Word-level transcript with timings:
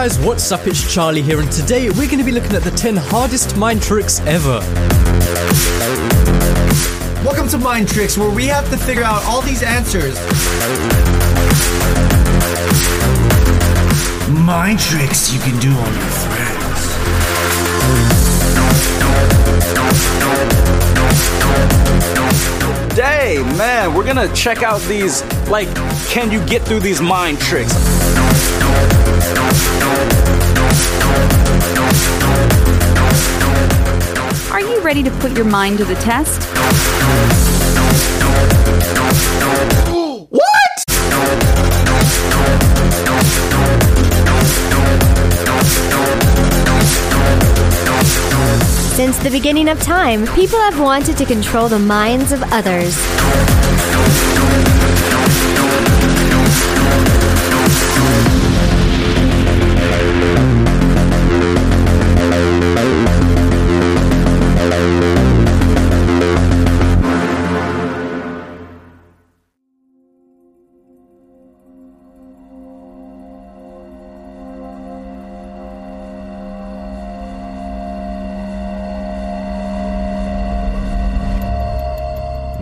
guys, 0.00 0.16
what's 0.20 0.52
up? 0.52 0.64
It's 0.68 0.94
Charlie 0.94 1.22
here, 1.22 1.40
and 1.40 1.50
today 1.50 1.90
we're 1.90 2.06
going 2.06 2.18
to 2.18 2.24
be 2.24 2.30
looking 2.30 2.52
at 2.52 2.62
the 2.62 2.70
10 2.70 2.94
hardest 2.94 3.56
mind 3.56 3.82
tricks 3.82 4.20
ever. 4.20 4.60
Welcome 7.24 7.48
to 7.48 7.58
Mind 7.58 7.88
Tricks, 7.88 8.16
where 8.16 8.30
we 8.30 8.46
have 8.46 8.70
to 8.70 8.76
figure 8.76 9.02
out 9.02 9.24
all 9.24 9.40
these 9.40 9.64
answers. 9.64 10.14
Mind 14.46 14.78
tricks 14.78 15.32
you 15.34 15.40
can 15.40 15.58
do 15.58 15.72
on 15.72 15.92
your 15.92 16.12
friends. 16.22 16.78
Today, 22.90 23.42
man, 23.58 23.94
we're 23.94 24.06
gonna 24.06 24.32
check 24.32 24.62
out 24.62 24.80
these, 24.82 25.24
like, 25.48 25.66
can 26.06 26.30
you 26.30 26.40
get 26.46 26.62
through 26.62 26.78
these 26.78 27.00
mind 27.00 27.40
tricks? 27.40 27.74
Are 34.50 34.60
you 34.60 34.80
ready 34.80 35.02
to 35.02 35.10
put 35.20 35.36
your 35.36 35.44
mind 35.44 35.78
to 35.78 35.84
the 35.84 35.94
test? 35.96 36.42
What? 40.30 40.48
Since 48.96 49.18
the 49.18 49.30
beginning 49.30 49.68
of 49.68 49.80
time, 49.82 50.26
people 50.34 50.58
have 50.58 50.80
wanted 50.80 51.16
to 51.18 51.24
control 51.24 51.68
the 51.68 51.78
minds 51.78 52.32
of 52.32 52.42
others. 52.52 52.96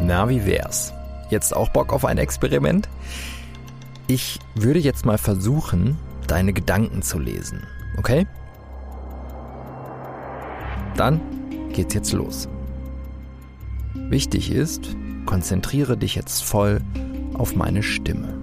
Na, 0.06 0.28
wie 0.28 0.46
wär's? 0.46 0.94
Jetzt 1.30 1.56
auch 1.56 1.68
Bock 1.70 1.92
auf 1.92 2.04
ein 2.04 2.16
Experiment? 2.18 2.88
Ich 4.06 4.38
würde 4.54 4.78
jetzt 4.78 5.04
mal 5.04 5.18
versuchen, 5.18 5.98
deine 6.28 6.52
Gedanken 6.52 7.02
zu 7.02 7.18
lesen, 7.18 7.64
okay? 7.98 8.24
Dann 10.96 11.20
geht's 11.72 11.92
jetzt 11.92 12.12
los. 12.12 12.48
Wichtig 13.94 14.52
ist, 14.52 14.94
konzentriere 15.26 15.96
dich 15.96 16.14
jetzt 16.14 16.44
voll 16.44 16.80
auf 17.34 17.56
meine 17.56 17.82
Stimme. 17.82 18.38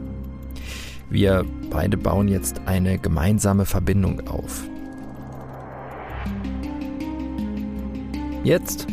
Wir 1.09 1.45
beide 1.69 1.95
bauen 1.95 2.27
jetzt 2.27 2.59
eine 2.65 2.99
gemeinsame 2.99 3.65
Verbindung 3.65 4.27
auf. 4.27 4.63
Jetzt 8.43 8.85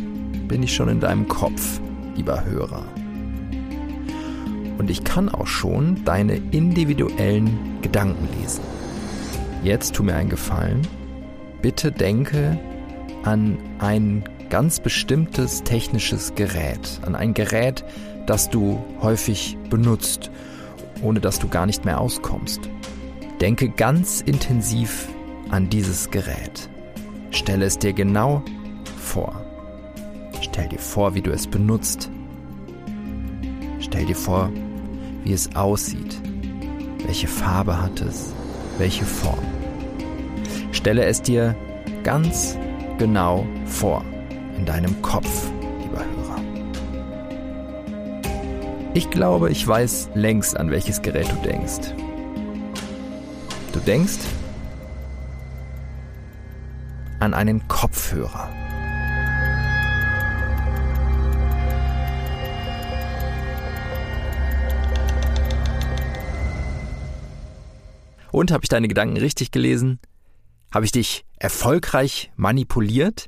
bin 0.47 0.63
ich 0.63 0.73
schon 0.73 0.87
in 0.87 1.01
deinem 1.01 1.27
Kopf, 1.27 1.81
lieber 2.15 2.45
Hörer. 2.45 2.85
Und 4.77 4.89
ich 4.89 5.03
kann 5.03 5.29
auch 5.29 5.47
schon 5.47 6.03
deine 6.05 6.35
individuellen 6.35 7.79
Gedanken 7.81 8.27
lesen. 8.39 8.63
Jetzt 9.63 9.93
tu 9.95 10.03
mir 10.03 10.15
einen 10.15 10.29
Gefallen. 10.29 10.81
Bitte 11.61 11.91
denke 11.91 12.57
an 13.23 13.57
ein 13.79 14.23
ganz 14.49 14.79
bestimmtes 14.79 15.63
technisches 15.63 16.33
Gerät, 16.35 16.99
an 17.03 17.15
ein 17.15 17.33
Gerät, 17.33 17.85
das 18.25 18.49
du 18.49 18.83
häufig 19.01 19.57
benutzt, 19.69 20.31
ohne 21.01 21.19
dass 21.19 21.39
du 21.39 21.47
gar 21.47 21.65
nicht 21.65 21.85
mehr 21.85 21.99
auskommst. 21.99 22.61
Denke 23.39 23.69
ganz 23.69 24.21
intensiv 24.21 25.07
an 25.49 25.69
dieses 25.69 26.09
Gerät. 26.11 26.69
Stelle 27.31 27.65
es 27.65 27.77
dir 27.77 27.93
genau 27.93 28.43
vor. 28.97 29.40
Stell 30.61 30.69
dir 30.69 30.79
vor, 30.79 31.15
wie 31.15 31.23
du 31.23 31.31
es 31.31 31.47
benutzt. 31.47 32.11
Stell 33.79 34.05
dir 34.05 34.15
vor, 34.15 34.51
wie 35.23 35.33
es 35.33 35.55
aussieht. 35.55 36.21
Welche 37.03 37.27
Farbe 37.27 37.81
hat 37.81 37.99
es? 38.01 38.31
Welche 38.77 39.03
Form? 39.03 39.43
Stelle 40.71 41.05
es 41.05 41.19
dir 41.19 41.55
ganz 42.03 42.59
genau 42.99 43.43
vor 43.65 44.05
in 44.55 44.63
deinem 44.67 45.01
Kopf, 45.01 45.49
lieber 45.81 46.05
Hörer. 46.05 46.39
Ich 48.93 49.09
glaube, 49.09 49.49
ich 49.49 49.67
weiß 49.67 50.11
längst, 50.13 50.55
an 50.55 50.69
welches 50.69 51.01
Gerät 51.01 51.31
du 51.31 51.37
denkst. 51.37 51.95
Du 53.73 53.79
denkst 53.79 54.19
an 57.19 57.33
einen 57.33 57.67
Kopfhörer. 57.67 58.60
Und 68.31 68.51
habe 68.51 68.63
ich 68.63 68.69
deine 68.69 68.87
Gedanken 68.87 69.17
richtig 69.17 69.51
gelesen? 69.51 69.99
Habe 70.73 70.85
ich 70.85 70.91
dich 70.91 71.25
erfolgreich 71.37 72.31
manipuliert? 72.35 73.27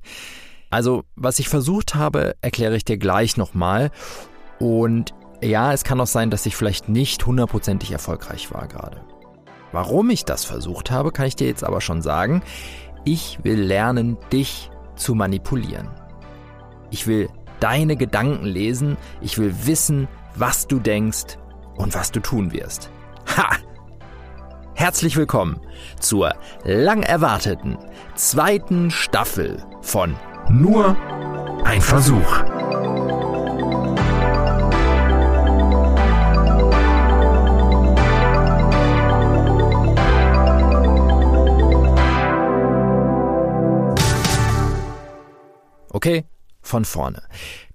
Also, 0.70 1.04
was 1.16 1.40
ich 1.40 1.50
versucht 1.50 1.94
habe, 1.94 2.36
erkläre 2.42 2.76
ich 2.76 2.86
dir 2.86 2.98
gleich 2.98 3.38
nochmal. 3.38 3.92
Und 4.60 5.14
ja, 5.42 5.74
es 5.74 5.84
kann 5.84 6.00
auch 6.00 6.08
sein, 6.08 6.32
dass 6.32 6.46
ich 6.46 6.56
vielleicht 6.56 6.90
nicht 6.90 7.26
hundertprozentig 7.26 7.92
erfolgreich 7.92 8.52
war 8.54 8.68
gerade. 8.68 9.02
Warum 9.72 10.10
ich 10.10 10.24
das 10.24 10.46
versucht 10.46 10.90
habe, 10.90 11.12
kann 11.12 11.26
ich 11.26 11.36
dir 11.36 11.48
jetzt 11.48 11.64
aber 11.64 11.82
schon 11.82 12.02
sagen. 12.02 12.44
Ich 13.04 13.40
will 13.44 13.60
lernen, 13.60 14.18
dich 14.32 14.72
zu 14.96 15.16
manipulieren. 15.16 15.90
Ich 16.92 17.08
will 17.08 17.28
deine 17.60 17.98
Gedanken 17.98 18.46
lesen. 18.46 18.98
Ich 19.20 19.38
will 19.38 19.54
wissen, 19.66 20.08
was 20.36 20.68
du 20.68 20.80
denkst 20.80 21.38
und 21.76 21.94
was 21.94 22.12
du 22.12 22.22
tun 22.22 22.54
wirst. 22.54 22.90
Ha! 23.36 23.58
Herzlich 24.76 25.16
willkommen 25.16 25.62
zur 26.00 26.34
lang 26.64 27.04
erwarteten 27.04 27.78
zweiten 28.16 28.90
Staffel 28.90 29.64
von 29.82 30.16
Nur 30.50 30.98
ein 31.64 31.80
Versuch. 31.80 32.44
Okay, 45.90 46.26
von 46.64 46.84
vorne. 46.84 47.22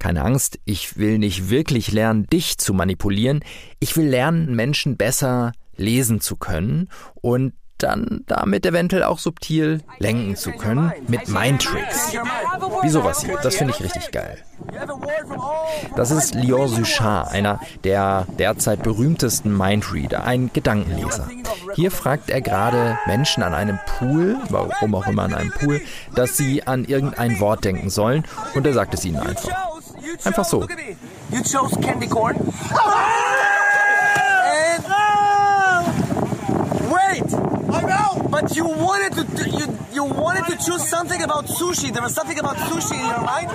Keine 0.00 0.24
Angst, 0.24 0.58
ich 0.64 0.98
will 0.98 1.18
nicht 1.18 1.48
wirklich 1.48 1.92
lernen, 1.92 2.26
dich 2.26 2.58
zu 2.58 2.74
manipulieren. 2.74 3.44
Ich 3.78 3.96
will 3.96 4.08
lernen, 4.08 4.56
Menschen 4.56 4.96
besser 4.96 5.52
lesen 5.78 6.20
zu 6.20 6.36
können 6.36 6.90
und 7.14 7.54
dann 7.78 8.24
damit 8.26 8.66
eventuell 8.66 9.04
auch 9.04 9.20
subtil 9.20 9.82
lenken 9.98 10.34
zu 10.34 10.50
können 10.50 10.92
mit 11.06 11.28
Mindtricks. 11.28 12.12
Wie 12.82 12.88
sowas 12.88 13.22
hier, 13.22 13.38
das 13.40 13.54
finde 13.54 13.72
ich 13.72 13.80
richtig 13.80 14.10
geil. 14.10 14.42
Das 15.94 16.10
ist 16.10 16.34
Lior 16.34 16.68
Suchard, 16.68 17.30
einer 17.30 17.60
der 17.84 18.26
derzeit 18.36 18.82
berühmtesten 18.82 19.56
Mindreader, 19.56 20.24
ein 20.24 20.50
Gedankenleser. 20.52 21.28
Hier 21.76 21.92
fragt 21.92 22.30
er 22.30 22.40
gerade 22.40 22.98
Menschen 23.06 23.44
an 23.44 23.54
einem 23.54 23.78
Pool, 23.86 24.36
warum 24.48 24.96
auch 24.96 25.06
immer 25.06 25.22
an 25.22 25.34
einem 25.34 25.52
Pool, 25.52 25.80
dass 26.16 26.36
sie 26.36 26.66
an 26.66 26.84
irgendein 26.84 27.38
Wort 27.38 27.64
denken 27.64 27.90
sollen 27.90 28.24
und 28.54 28.66
er 28.66 28.72
sagt 28.72 28.94
es 28.94 29.04
ihnen 29.04 29.18
einfach. 29.18 29.50
Einfach 30.24 30.44
so. 30.44 30.66
You 31.30 31.42
chose 31.42 31.78
candy 31.80 32.08
corn. 32.08 32.36
And 34.50 34.84
wait, 36.90 37.24
I 37.70 37.82
know. 37.82 38.18
But 38.40 38.54
you 38.54 38.66
wanted 38.66 39.14
to 39.14 39.50
you 39.50 39.66
you 39.92 40.04
wanted 40.04 40.46
to 40.46 40.56
choose 40.64 40.88
something 40.88 41.20
about 41.22 41.46
sushi. 41.48 41.92
There 41.92 42.02
was 42.02 42.14
something 42.14 42.38
about 42.38 42.56
sushi 42.56 42.94
in 42.94 43.06
your 43.06 43.20
mind, 43.20 43.50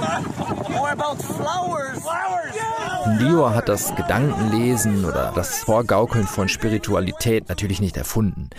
or 0.77 0.91
about 0.91 1.21
flowers. 1.21 2.01
Flowers. 2.01 2.53
Lior 3.19 3.55
hat 3.55 3.69
das 3.69 3.95
Gedankenlesen 3.95 5.05
oder 5.05 5.31
das 5.35 5.59
Vorgaukeln 5.59 6.27
von 6.27 6.49
Spiritualität 6.49 7.47
natürlich 7.47 7.79
nicht 7.79 7.95
erfunden. 7.95 8.49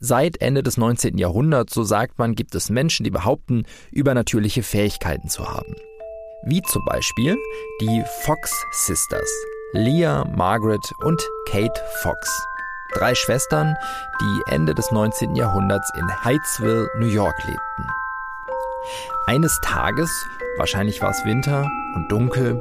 Seit 0.00 0.40
Ende 0.40 0.64
des 0.64 0.78
19. 0.78 1.16
Jahrhunderts, 1.16 1.74
so 1.74 1.84
sagt 1.84 2.18
man, 2.18 2.34
gibt 2.34 2.56
es 2.56 2.70
Menschen, 2.70 3.04
die 3.04 3.10
behaupten, 3.10 3.64
übernatürliche 3.92 4.64
Fähigkeiten 4.64 5.28
zu 5.28 5.48
haben. 5.48 5.76
Wie 6.42 6.62
zum 6.62 6.84
Beispiel 6.86 7.36
die 7.80 8.02
Fox 8.22 8.64
Sisters, 8.72 9.30
Leah, 9.74 10.24
Margaret 10.36 10.92
und 11.04 11.22
Kate 11.48 11.80
Fox. 12.02 12.48
Drei 12.94 13.14
Schwestern, 13.14 13.76
die 14.20 14.42
Ende 14.52 14.74
des 14.74 14.90
19. 14.90 15.36
Jahrhunderts 15.36 15.90
in 15.94 16.24
Hydesville, 16.24 16.88
New 16.98 17.06
York 17.06 17.36
lebten. 17.44 17.86
Eines 19.26 19.60
Tages, 19.62 20.10
wahrscheinlich 20.56 21.02
war 21.02 21.10
es 21.10 21.24
Winter 21.26 21.68
und 21.94 22.10
dunkel, 22.10 22.54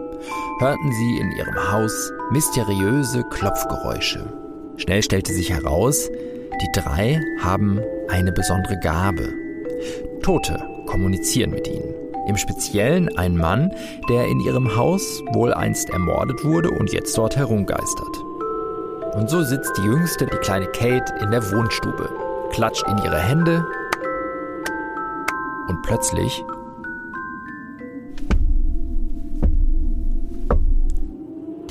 hörten 0.59 0.91
sie 0.91 1.18
in 1.18 1.31
ihrem 1.31 1.71
Haus 1.71 2.12
mysteriöse 2.31 3.24
Klopfgeräusche. 3.29 4.33
Schnell 4.75 5.01
stellte 5.01 5.33
sich 5.33 5.50
heraus, 5.50 6.09
die 6.09 6.71
drei 6.74 7.21
haben 7.41 7.79
eine 8.09 8.33
besondere 8.33 8.77
Gabe. 8.79 9.33
Tote 10.21 10.59
kommunizieren 10.88 11.51
mit 11.51 11.68
ihnen. 11.69 11.94
Im 12.27 12.35
Speziellen 12.35 13.18
ein 13.18 13.38
Mann, 13.38 13.71
der 14.09 14.25
in 14.25 14.41
ihrem 14.41 14.75
Haus 14.75 15.24
wohl 15.31 15.53
einst 15.53 15.89
ermordet 15.89 16.44
wurde 16.44 16.69
und 16.69 16.91
jetzt 16.91 17.18
dort 17.18 17.38
herumgeistert. 17.38 18.26
Und 19.17 19.31
so 19.31 19.41
sitzt 19.41 19.75
die 19.77 19.81
Jüngste, 19.81 20.27
die 20.27 20.37
kleine 20.37 20.67
Kate, 20.67 21.11
in 21.19 21.31
der 21.31 21.51
Wohnstube, 21.51 22.07
klatscht 22.51 22.87
in 22.87 22.99
ihre 22.99 23.19
Hände 23.19 23.65
und 25.67 25.81
plötzlich 25.81 26.43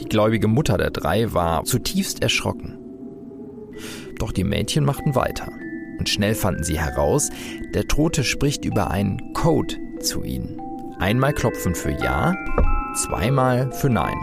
Die 0.00 0.08
gläubige 0.08 0.48
Mutter 0.48 0.76
der 0.76 0.90
drei 0.90 1.32
war 1.32 1.62
zutiefst 1.62 2.20
erschrocken. 2.20 2.78
Doch 4.18 4.32
die 4.32 4.44
Mädchen 4.44 4.84
machten 4.84 5.14
weiter. 5.14 5.52
Und 6.00 6.08
schnell 6.08 6.34
fanden 6.34 6.64
sie 6.64 6.80
heraus, 6.80 7.30
der 7.74 7.86
Tote 7.86 8.24
spricht 8.24 8.64
über 8.64 8.90
einen 8.90 9.32
Code 9.34 9.76
zu 10.00 10.24
ihnen. 10.24 10.60
Einmal 10.98 11.32
klopfen 11.32 11.76
für 11.76 11.92
Ja, 11.92 12.34
zweimal 12.96 13.70
für 13.70 13.88
Nein. 13.88 14.18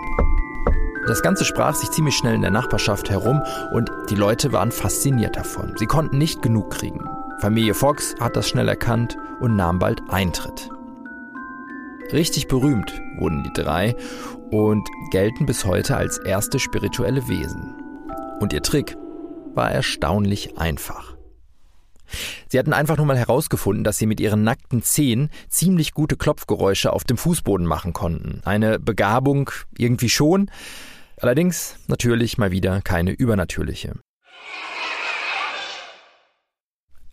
Das 1.07 1.21
Ganze 1.21 1.44
sprach 1.44 1.75
sich 1.75 1.91
ziemlich 1.91 2.15
schnell 2.15 2.35
in 2.35 2.41
der 2.41 2.51
Nachbarschaft 2.51 3.09
herum 3.09 3.44
und 3.73 3.91
die 4.09 4.15
Leute 4.15 4.53
waren 4.53 4.71
fasziniert 4.71 5.35
davon. 5.35 5.73
Sie 5.77 5.85
konnten 5.85 6.17
nicht 6.17 6.41
genug 6.41 6.71
kriegen. 6.71 7.05
Familie 7.39 7.73
Fox 7.73 8.15
hat 8.21 8.38
das 8.38 8.47
schnell 8.47 8.69
erkannt 8.69 9.17
und 9.41 9.57
nahm 9.57 9.79
bald 9.79 10.01
Eintritt. 10.09 10.69
Richtig 12.13 12.47
berühmt 12.47 13.01
wurden 13.17 13.44
die 13.44 13.51
drei 13.53 13.95
und 14.50 14.88
gelten 15.11 15.45
bis 15.45 15.65
heute 15.65 15.97
als 15.97 16.19
erste 16.19 16.57
spirituelle 16.57 17.27
Wesen. 17.27 17.75
Und 18.39 18.53
ihr 18.53 18.61
Trick 18.61 18.95
war 19.56 19.71
erstaunlich 19.71 20.57
einfach. 20.57 21.17
Sie 22.47 22.59
hatten 22.59 22.73
einfach 22.73 22.97
nur 22.97 23.06
mal 23.06 23.17
herausgefunden, 23.17 23.83
dass 23.83 23.97
sie 23.97 24.06
mit 24.06 24.19
ihren 24.19 24.44
nackten 24.44 24.83
Zehen 24.83 25.29
ziemlich 25.49 25.94
gute 25.94 26.15
Klopfgeräusche 26.15 26.94
auf 26.94 27.03
dem 27.03 27.17
Fußboden 27.17 27.65
machen 27.65 27.91
konnten. 27.91 28.41
Eine 28.45 28.79
Begabung 28.79 29.49
irgendwie 29.77 30.09
schon, 30.09 30.49
allerdings 31.18 31.75
natürlich 31.88 32.38
mal 32.38 32.51
wieder 32.51 32.81
keine 32.81 33.12
übernatürliche. 33.12 33.94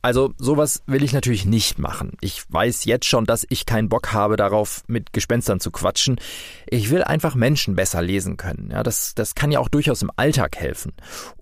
Also 0.03 0.33
sowas 0.39 0.83
will 0.87 1.03
ich 1.03 1.13
natürlich 1.13 1.45
nicht 1.45 1.79
machen. 1.79 2.17
Ich 2.23 2.43
weiß 2.49 2.87
jetzt 2.87 3.05
schon, 3.05 3.27
dass 3.27 3.47
ich 3.51 3.67
keinen 3.67 3.91
Bock 3.91 4.15
habe 4.15 4.37
darauf, 4.37 4.83
mit 4.87 5.13
Gespenstern 5.13 5.61
zu 5.61 5.71
quatschen. 5.71 6.19
Ich 6.67 6.89
will 6.91 7.05
einfach 7.05 7.35
Menschen 7.35 7.77
besser 7.77 8.01
lesen 8.01 8.39
können. 8.39 8.71
Ja, 8.73 8.83
das, 8.83 9.15
das 9.15 9.35
kann 9.35 9.53
ja 9.53 9.59
auch 9.59 9.69
durchaus 9.69 10.01
im 10.01 10.11
Alltag 10.17 10.57
helfen. 10.57 10.95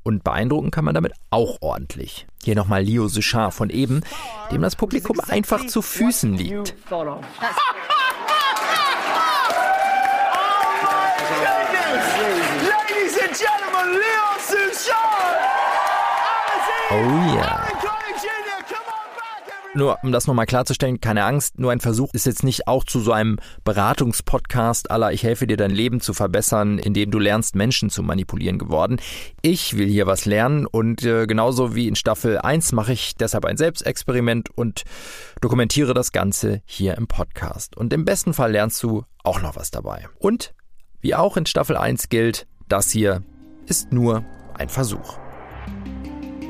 Und 0.02 0.24
beeindrucken 0.24 0.72
kann 0.72 0.84
man 0.84 0.94
damit 0.94 1.12
auch 1.30 1.58
ordentlich. 1.60 2.26
Hier 2.42 2.56
nochmal 2.56 2.82
Leo 2.82 3.06
Suchard 3.06 3.54
von 3.54 3.70
eben, 3.70 4.00
dem 4.50 4.62
das 4.62 4.74
Publikum 4.74 5.20
einfach 5.20 5.64
zu 5.66 5.80
Füßen 5.80 6.34
liegt. 6.34 6.74
Oh 16.90 17.36
ja. 17.36 17.68
Nur 19.74 19.98
um 20.02 20.10
das 20.10 20.26
nochmal 20.26 20.46
klarzustellen, 20.46 21.00
keine 21.00 21.24
Angst, 21.24 21.60
nur 21.60 21.70
ein 21.70 21.78
Versuch 21.78 22.12
ist 22.14 22.26
jetzt 22.26 22.42
nicht 22.42 22.66
auch 22.66 22.82
zu 22.82 22.98
so 23.00 23.12
einem 23.12 23.38
Beratungspodcast 23.62 24.90
aller 24.90 25.12
Ich 25.12 25.22
helfe 25.22 25.46
dir 25.46 25.56
dein 25.56 25.70
Leben 25.70 26.00
zu 26.00 26.14
verbessern, 26.14 26.78
indem 26.78 27.10
du 27.10 27.18
lernst, 27.18 27.54
Menschen 27.54 27.88
zu 27.88 28.02
manipulieren 28.02 28.58
geworden. 28.58 28.98
Ich 29.42 29.76
will 29.76 29.86
hier 29.86 30.06
was 30.06 30.24
lernen 30.24 30.66
und 30.66 31.04
äh, 31.04 31.26
genauso 31.26 31.76
wie 31.76 31.86
in 31.86 31.94
Staffel 31.94 32.38
1 32.38 32.72
mache 32.72 32.92
ich 32.92 33.14
deshalb 33.14 33.44
ein 33.44 33.56
Selbstexperiment 33.56 34.48
und 34.56 34.82
dokumentiere 35.40 35.94
das 35.94 36.10
Ganze 36.10 36.62
hier 36.64 36.96
im 36.96 37.06
Podcast. 37.06 37.76
Und 37.76 37.92
im 37.92 38.04
besten 38.04 38.34
Fall 38.34 38.52
lernst 38.52 38.82
du 38.82 39.04
auch 39.22 39.40
noch 39.42 39.54
was 39.54 39.70
dabei. 39.70 40.08
Und 40.18 40.54
wie 41.00 41.14
auch 41.14 41.36
in 41.36 41.46
Staffel 41.46 41.76
1 41.76 42.08
gilt, 42.08 42.48
das 42.68 42.90
hier 42.90 43.22
ist 43.68 43.92
nur 43.92 44.24
ein 44.54 44.68
Versuch. 44.68 45.18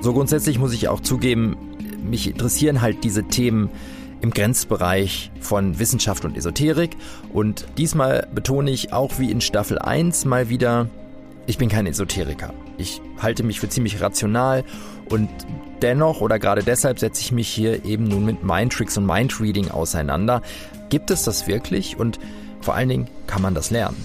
So 0.00 0.12
grundsätzlich 0.12 0.58
muss 0.58 0.72
ich 0.72 0.88
auch 0.88 1.00
zugeben, 1.00 1.56
mich 2.02 2.28
interessieren 2.28 2.80
halt 2.80 3.04
diese 3.04 3.24
Themen 3.24 3.70
im 4.20 4.30
Grenzbereich 4.30 5.30
von 5.40 5.78
Wissenschaft 5.78 6.24
und 6.24 6.36
Esoterik. 6.36 6.96
Und 7.32 7.66
diesmal 7.76 8.28
betone 8.34 8.70
ich 8.70 8.92
auch 8.92 9.18
wie 9.18 9.30
in 9.30 9.40
Staffel 9.40 9.78
1 9.78 10.24
mal 10.24 10.48
wieder, 10.48 10.88
ich 11.46 11.58
bin 11.58 11.68
kein 11.68 11.86
Esoteriker. 11.86 12.52
Ich 12.76 13.00
halte 13.20 13.42
mich 13.42 13.60
für 13.60 13.68
ziemlich 13.68 14.00
rational 14.00 14.64
und 15.08 15.28
dennoch 15.82 16.20
oder 16.20 16.38
gerade 16.38 16.62
deshalb 16.62 16.98
setze 16.98 17.22
ich 17.22 17.32
mich 17.32 17.48
hier 17.48 17.84
eben 17.84 18.04
nun 18.04 18.24
mit 18.24 18.42
Mindtricks 18.42 18.96
und 18.98 19.06
Mindreading 19.06 19.70
auseinander. 19.70 20.42
Gibt 20.88 21.10
es 21.10 21.24
das 21.24 21.46
wirklich 21.46 21.98
und 21.98 22.18
vor 22.60 22.74
allen 22.74 22.88
Dingen 22.88 23.08
kann 23.26 23.42
man 23.42 23.54
das 23.54 23.70
lernen? 23.70 23.96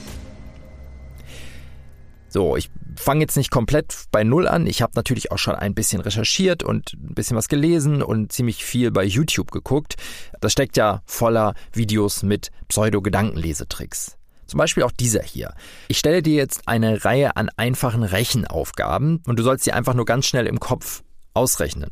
So, 2.30 2.58
ich 2.58 2.70
fange 2.96 3.22
jetzt 3.22 3.38
nicht 3.38 3.52
komplett 3.52 4.06
bei 4.12 4.24
Null 4.24 4.48
an. 4.48 4.68
Ich 4.68 4.82
habe 4.82 4.94
natürlich 4.96 5.32
auch 5.32 5.38
schon 5.38 5.56
ein 5.56 5.74
bisschen 5.74 6.02
recherchiert 6.02 6.64
und 6.64 6.94
ein 6.94 7.14
bisschen 7.14 7.38
was 7.38 7.48
gelesen 7.48 8.02
und 8.02 8.32
ziemlich 8.32 8.64
viel 8.64 8.92
bei 8.92 9.04
YouTube 9.04 9.52
geguckt. 9.52 9.96
Das 10.42 10.52
steckt 10.52 10.78
ja 10.78 11.02
voller 11.06 11.54
Videos 11.72 12.24
mit 12.24 12.52
Pseudo-Gedankenlesetricks. 12.68 14.18
Zum 14.46 14.58
Beispiel 14.58 14.84
auch 14.84 14.92
dieser 14.92 15.24
hier. 15.24 15.54
Ich 15.88 15.98
stelle 15.98 16.22
dir 16.22 16.36
jetzt 16.36 16.68
eine 16.68 17.06
Reihe 17.06 17.36
an 17.38 17.50
einfachen 17.58 18.04
Rechenaufgaben 18.04 19.22
und 19.26 19.40
du 19.40 19.44
sollst 19.44 19.64
sie 19.64 19.72
einfach 19.72 19.94
nur 19.94 20.06
ganz 20.06 20.26
schnell 20.26 20.48
im 20.48 20.60
Kopf 20.60 21.04
ausrechnen. 21.34 21.90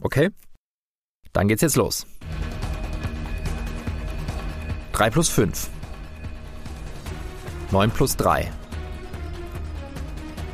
Okay? 0.00 0.30
Dann 1.32 1.48
geht's 1.48 1.62
jetzt 1.62 1.76
los. 1.76 2.06
3 4.92 5.10
plus 5.10 5.28
5. 5.28 5.70
9 7.70 7.90
plus 7.90 8.16
3. 8.16 8.52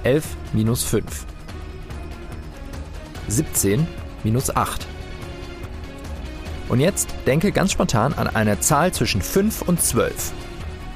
11 0.08 0.24
minus 0.54 0.84
5. 0.84 1.26
17 3.28 3.86
minus 4.24 4.48
8. 4.48 4.86
Und 6.70 6.80
jetzt 6.80 7.14
denke 7.26 7.52
ganz 7.52 7.72
spontan 7.72 8.14
an 8.14 8.26
eine 8.26 8.58
Zahl 8.58 8.90
zwischen 8.94 9.20
5 9.20 9.60
und 9.60 9.82
12. 9.82 10.32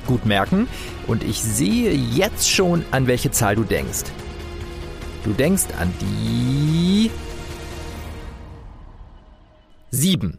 Gut 0.07 0.25
merken 0.25 0.66
und 1.07 1.25
ich 1.25 1.42
sehe 1.42 1.92
jetzt 1.92 2.49
schon, 2.50 2.87
an 2.90 3.07
welche 3.07 3.31
Zahl 3.31 3.54
du 3.54 3.64
denkst. 3.64 4.04
Du 5.25 5.35
denkst 5.35 5.66
an 5.78 5.92
die 6.00 7.11
7. 9.90 10.38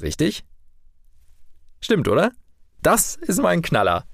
Richtig? 0.00 0.44
Stimmt, 1.80 2.06
oder? 2.06 2.30
Das 2.80 3.16
ist 3.16 3.42
mein 3.42 3.60
Knaller. 3.60 4.04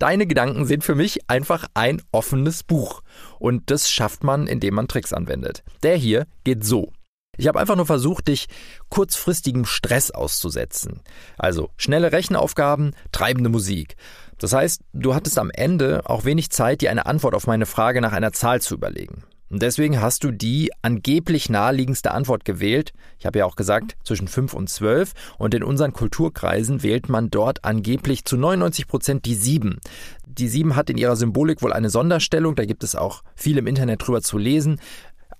Deine 0.00 0.26
Gedanken 0.26 0.64
sind 0.64 0.82
für 0.82 0.94
mich 0.94 1.28
einfach 1.28 1.66
ein 1.74 2.00
offenes 2.10 2.62
Buch. 2.62 3.02
Und 3.38 3.70
das 3.70 3.90
schafft 3.90 4.24
man, 4.24 4.46
indem 4.46 4.74
man 4.74 4.88
Tricks 4.88 5.12
anwendet. 5.12 5.62
Der 5.82 5.94
hier 5.94 6.26
geht 6.42 6.64
so. 6.64 6.90
Ich 7.36 7.46
habe 7.46 7.60
einfach 7.60 7.76
nur 7.76 7.84
versucht, 7.84 8.28
dich 8.28 8.46
kurzfristigem 8.88 9.66
Stress 9.66 10.10
auszusetzen. 10.10 11.02
Also 11.36 11.68
schnelle 11.76 12.12
Rechenaufgaben, 12.12 12.92
treibende 13.12 13.50
Musik. 13.50 13.96
Das 14.38 14.54
heißt, 14.54 14.80
du 14.94 15.14
hattest 15.14 15.38
am 15.38 15.50
Ende 15.50 16.00
auch 16.06 16.24
wenig 16.24 16.48
Zeit, 16.48 16.80
dir 16.80 16.90
eine 16.90 17.04
Antwort 17.04 17.34
auf 17.34 17.46
meine 17.46 17.66
Frage 17.66 18.00
nach 18.00 18.12
einer 18.12 18.32
Zahl 18.32 18.62
zu 18.62 18.74
überlegen. 18.74 19.24
Und 19.50 19.62
deswegen 19.62 20.00
hast 20.00 20.22
du 20.22 20.30
die 20.30 20.70
angeblich 20.80 21.50
naheliegendste 21.50 22.12
Antwort 22.12 22.44
gewählt. 22.44 22.92
Ich 23.18 23.26
habe 23.26 23.40
ja 23.40 23.44
auch 23.44 23.56
gesagt, 23.56 23.96
zwischen 24.04 24.28
5 24.28 24.54
und 24.54 24.70
12. 24.70 25.12
Und 25.38 25.54
in 25.54 25.64
unseren 25.64 25.92
Kulturkreisen 25.92 26.84
wählt 26.84 27.08
man 27.08 27.30
dort 27.30 27.64
angeblich 27.64 28.24
zu 28.24 28.36
99 28.36 28.86
Prozent 28.86 29.24
die 29.24 29.34
7. 29.34 29.80
Die 30.24 30.48
7 30.48 30.76
hat 30.76 30.88
in 30.88 30.98
ihrer 30.98 31.16
Symbolik 31.16 31.62
wohl 31.62 31.72
eine 31.72 31.90
Sonderstellung. 31.90 32.54
Da 32.54 32.64
gibt 32.64 32.84
es 32.84 32.94
auch 32.94 33.22
viel 33.34 33.58
im 33.58 33.66
Internet 33.66 34.06
drüber 34.06 34.22
zu 34.22 34.38
lesen. 34.38 34.80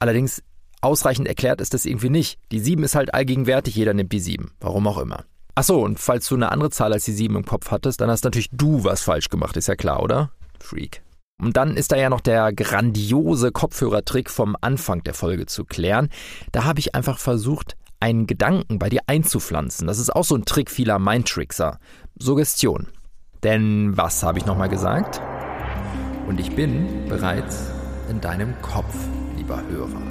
Allerdings 0.01 0.43
ausreichend 0.81 1.29
erklärt 1.29 1.61
ist 1.61 1.73
das 1.73 1.87
irgendwie 1.87 2.11
nicht. 2.11 2.41
Die 2.51 2.59
7 2.59 2.83
ist 2.83 2.97
halt 2.97 3.15
allgegenwärtig. 3.15 3.77
Jeder 3.77 3.95
nimmt 3.95 4.13
die 4.13 4.21
7. 4.21 4.51
Warum 4.61 4.89
auch 4.89 4.99
immer. 4.99 5.25
Ach 5.55 5.65
so, 5.65 5.83
und 5.83 6.01
falls 6.01 6.29
du 6.29 6.35
eine 6.35 6.51
andere 6.51 6.71
Zahl 6.71 6.93
als 6.93 7.05
die 7.05 7.13
7 7.13 7.37
im 7.37 7.45
Kopf 7.45 7.71
hattest, 7.71 8.01
dann 8.01 8.11
hast 8.11 8.25
natürlich 8.25 8.51
du 8.51 8.83
was 8.83 9.03
falsch 9.03 9.29
gemacht. 9.29 9.57
Ist 9.57 9.69
ja 9.69 9.77
klar, 9.77 10.03
oder? 10.03 10.33
Freak. 10.59 11.03
Und 11.41 11.57
dann 11.57 11.77
ist 11.77 11.93
da 11.93 11.97
ja 11.97 12.11
noch 12.11 12.21
der 12.21 12.53
grandiose 12.53 13.53
Kopfhörertrick 13.53 14.31
vom 14.31 14.57
Anfang 14.61 15.03
der 15.03 15.15
Folge 15.15 15.47
zu 15.47 15.65
klären. 15.65 16.11
Da 16.53 16.65
habe 16.65 16.81
ich 16.81 16.95
einfach 16.95 17.19
versucht, 17.19 17.77
einen 18.01 18.27
Gedanken 18.27 18.79
bei 18.79 18.89
dir 18.89 19.01
einzupflanzen. 19.07 19.87
Das 19.87 19.99
ist 19.99 20.11
auch 20.15 20.25
so 20.25 20.35
ein 20.35 20.45
Trick 20.45 20.71
vieler 20.71 20.99
Mindtrickser. 20.99 21.79
Suggestion. 22.19 22.89
Denn 23.43 23.97
was 23.97 24.23
habe 24.23 24.39
ich 24.39 24.47
nochmal 24.47 24.69
gesagt? 24.69 25.21
Und 26.27 26.41
ich 26.41 26.55
bin 26.55 27.09
bereits 27.09 27.71
in 28.09 28.21
deinem 28.21 28.61
Kopf, 28.63 28.95
liebe 29.37 29.55
lieber 29.55 29.69
Hörer. 29.69 30.03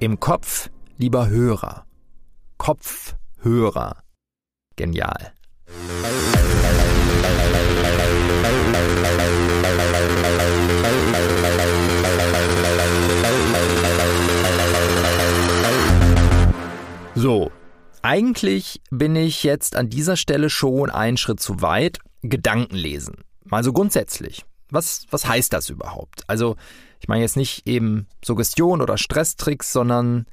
Im 0.00 0.20
Kopf, 0.20 0.70
lieber 0.98 1.28
Hörer. 1.28 1.86
Kopfhörer. 2.58 4.02
Genial. 4.76 5.32
So, 17.24 17.50
eigentlich 18.02 18.82
bin 18.90 19.16
ich 19.16 19.44
jetzt 19.44 19.76
an 19.76 19.88
dieser 19.88 20.14
Stelle 20.14 20.50
schon 20.50 20.90
einen 20.90 21.16
Schritt 21.16 21.40
zu 21.40 21.62
weit. 21.62 22.00
Gedanken 22.20 22.76
lesen. 22.76 23.24
Mal 23.44 23.64
so 23.64 23.72
grundsätzlich. 23.72 24.44
Was, 24.68 25.06
was 25.10 25.26
heißt 25.26 25.50
das 25.54 25.70
überhaupt? 25.70 26.24
Also, 26.26 26.56
ich 27.00 27.08
meine 27.08 27.22
jetzt 27.22 27.38
nicht 27.38 27.66
eben 27.66 28.08
Suggestion 28.22 28.82
oder 28.82 28.98
Stresstricks, 28.98 29.72
sondern 29.72 30.26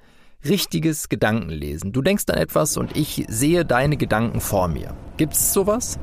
richtiges 0.43 1.07
Gedankenlesen. 1.07 1.93
Du 1.93 2.01
denkst 2.01 2.25
an 2.27 2.35
etwas 2.35 2.75
und 2.75 2.97
ich 2.97 3.23
sehe 3.29 3.63
deine 3.63 3.95
Gedanken 3.95 4.41
vor 4.41 4.67
mir. 4.67 4.93
Gibt 5.15 5.35
es 5.35 5.53
sowas? 5.53 5.97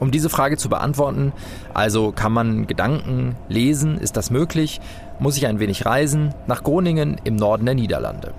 Um 0.00 0.10
diese 0.10 0.28
Frage 0.28 0.58
zu 0.58 0.68
beantworten, 0.68 1.32
also 1.72 2.12
kann 2.12 2.32
man 2.32 2.66
Gedanken 2.66 3.36
lesen, 3.48 3.96
ist 3.96 4.18
das 4.18 4.30
möglich, 4.30 4.82
muss 5.18 5.38
ich 5.38 5.46
ein 5.46 5.60
wenig 5.60 5.86
reisen 5.86 6.34
nach 6.46 6.62
Groningen 6.62 7.18
im 7.24 7.36
Norden 7.36 7.64
der 7.64 7.74
Niederlande. 7.74 8.34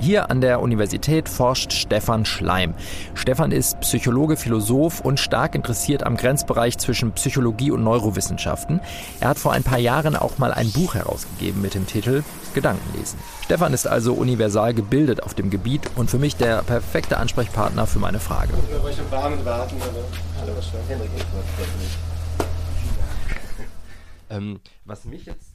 Hier 0.00 0.30
an 0.30 0.40
der 0.40 0.62
Universität 0.62 1.28
forscht 1.28 1.74
Stefan 1.74 2.24
Schleim. 2.24 2.74
Stefan 3.14 3.52
ist 3.52 3.80
Psychologe, 3.80 4.36
Philosoph 4.36 5.00
und 5.00 5.20
stark 5.20 5.54
interessiert 5.54 6.04
am 6.04 6.16
Grenzbereich 6.16 6.78
zwischen 6.78 7.12
Psychologie 7.12 7.70
und 7.70 7.84
Neurowissenschaften. 7.84 8.80
Er 9.20 9.28
hat 9.28 9.38
vor 9.38 9.52
ein 9.52 9.62
paar 9.62 9.78
Jahren 9.78 10.16
auch 10.16 10.38
mal 10.38 10.52
ein 10.52 10.70
Buch 10.72 10.94
herausgegeben 10.94 11.60
mit 11.60 11.74
dem 11.74 11.86
Titel 11.86 12.24
Gedankenlesen. 12.54 13.18
Stefan 13.44 13.74
ist 13.74 13.86
also 13.86 14.14
universal 14.14 14.72
gebildet 14.72 15.22
auf 15.22 15.34
dem 15.34 15.50
Gebiet 15.50 15.82
und 15.96 16.10
für 16.10 16.18
mich 16.18 16.36
der 16.36 16.62
perfekte 16.62 17.18
Ansprechpartner 17.18 17.86
für 17.86 17.98
meine 17.98 18.20
Frage. 18.20 18.54
Ähm, 24.30 24.60
was 24.84 25.04
mich 25.04 25.26
jetzt 25.26 25.49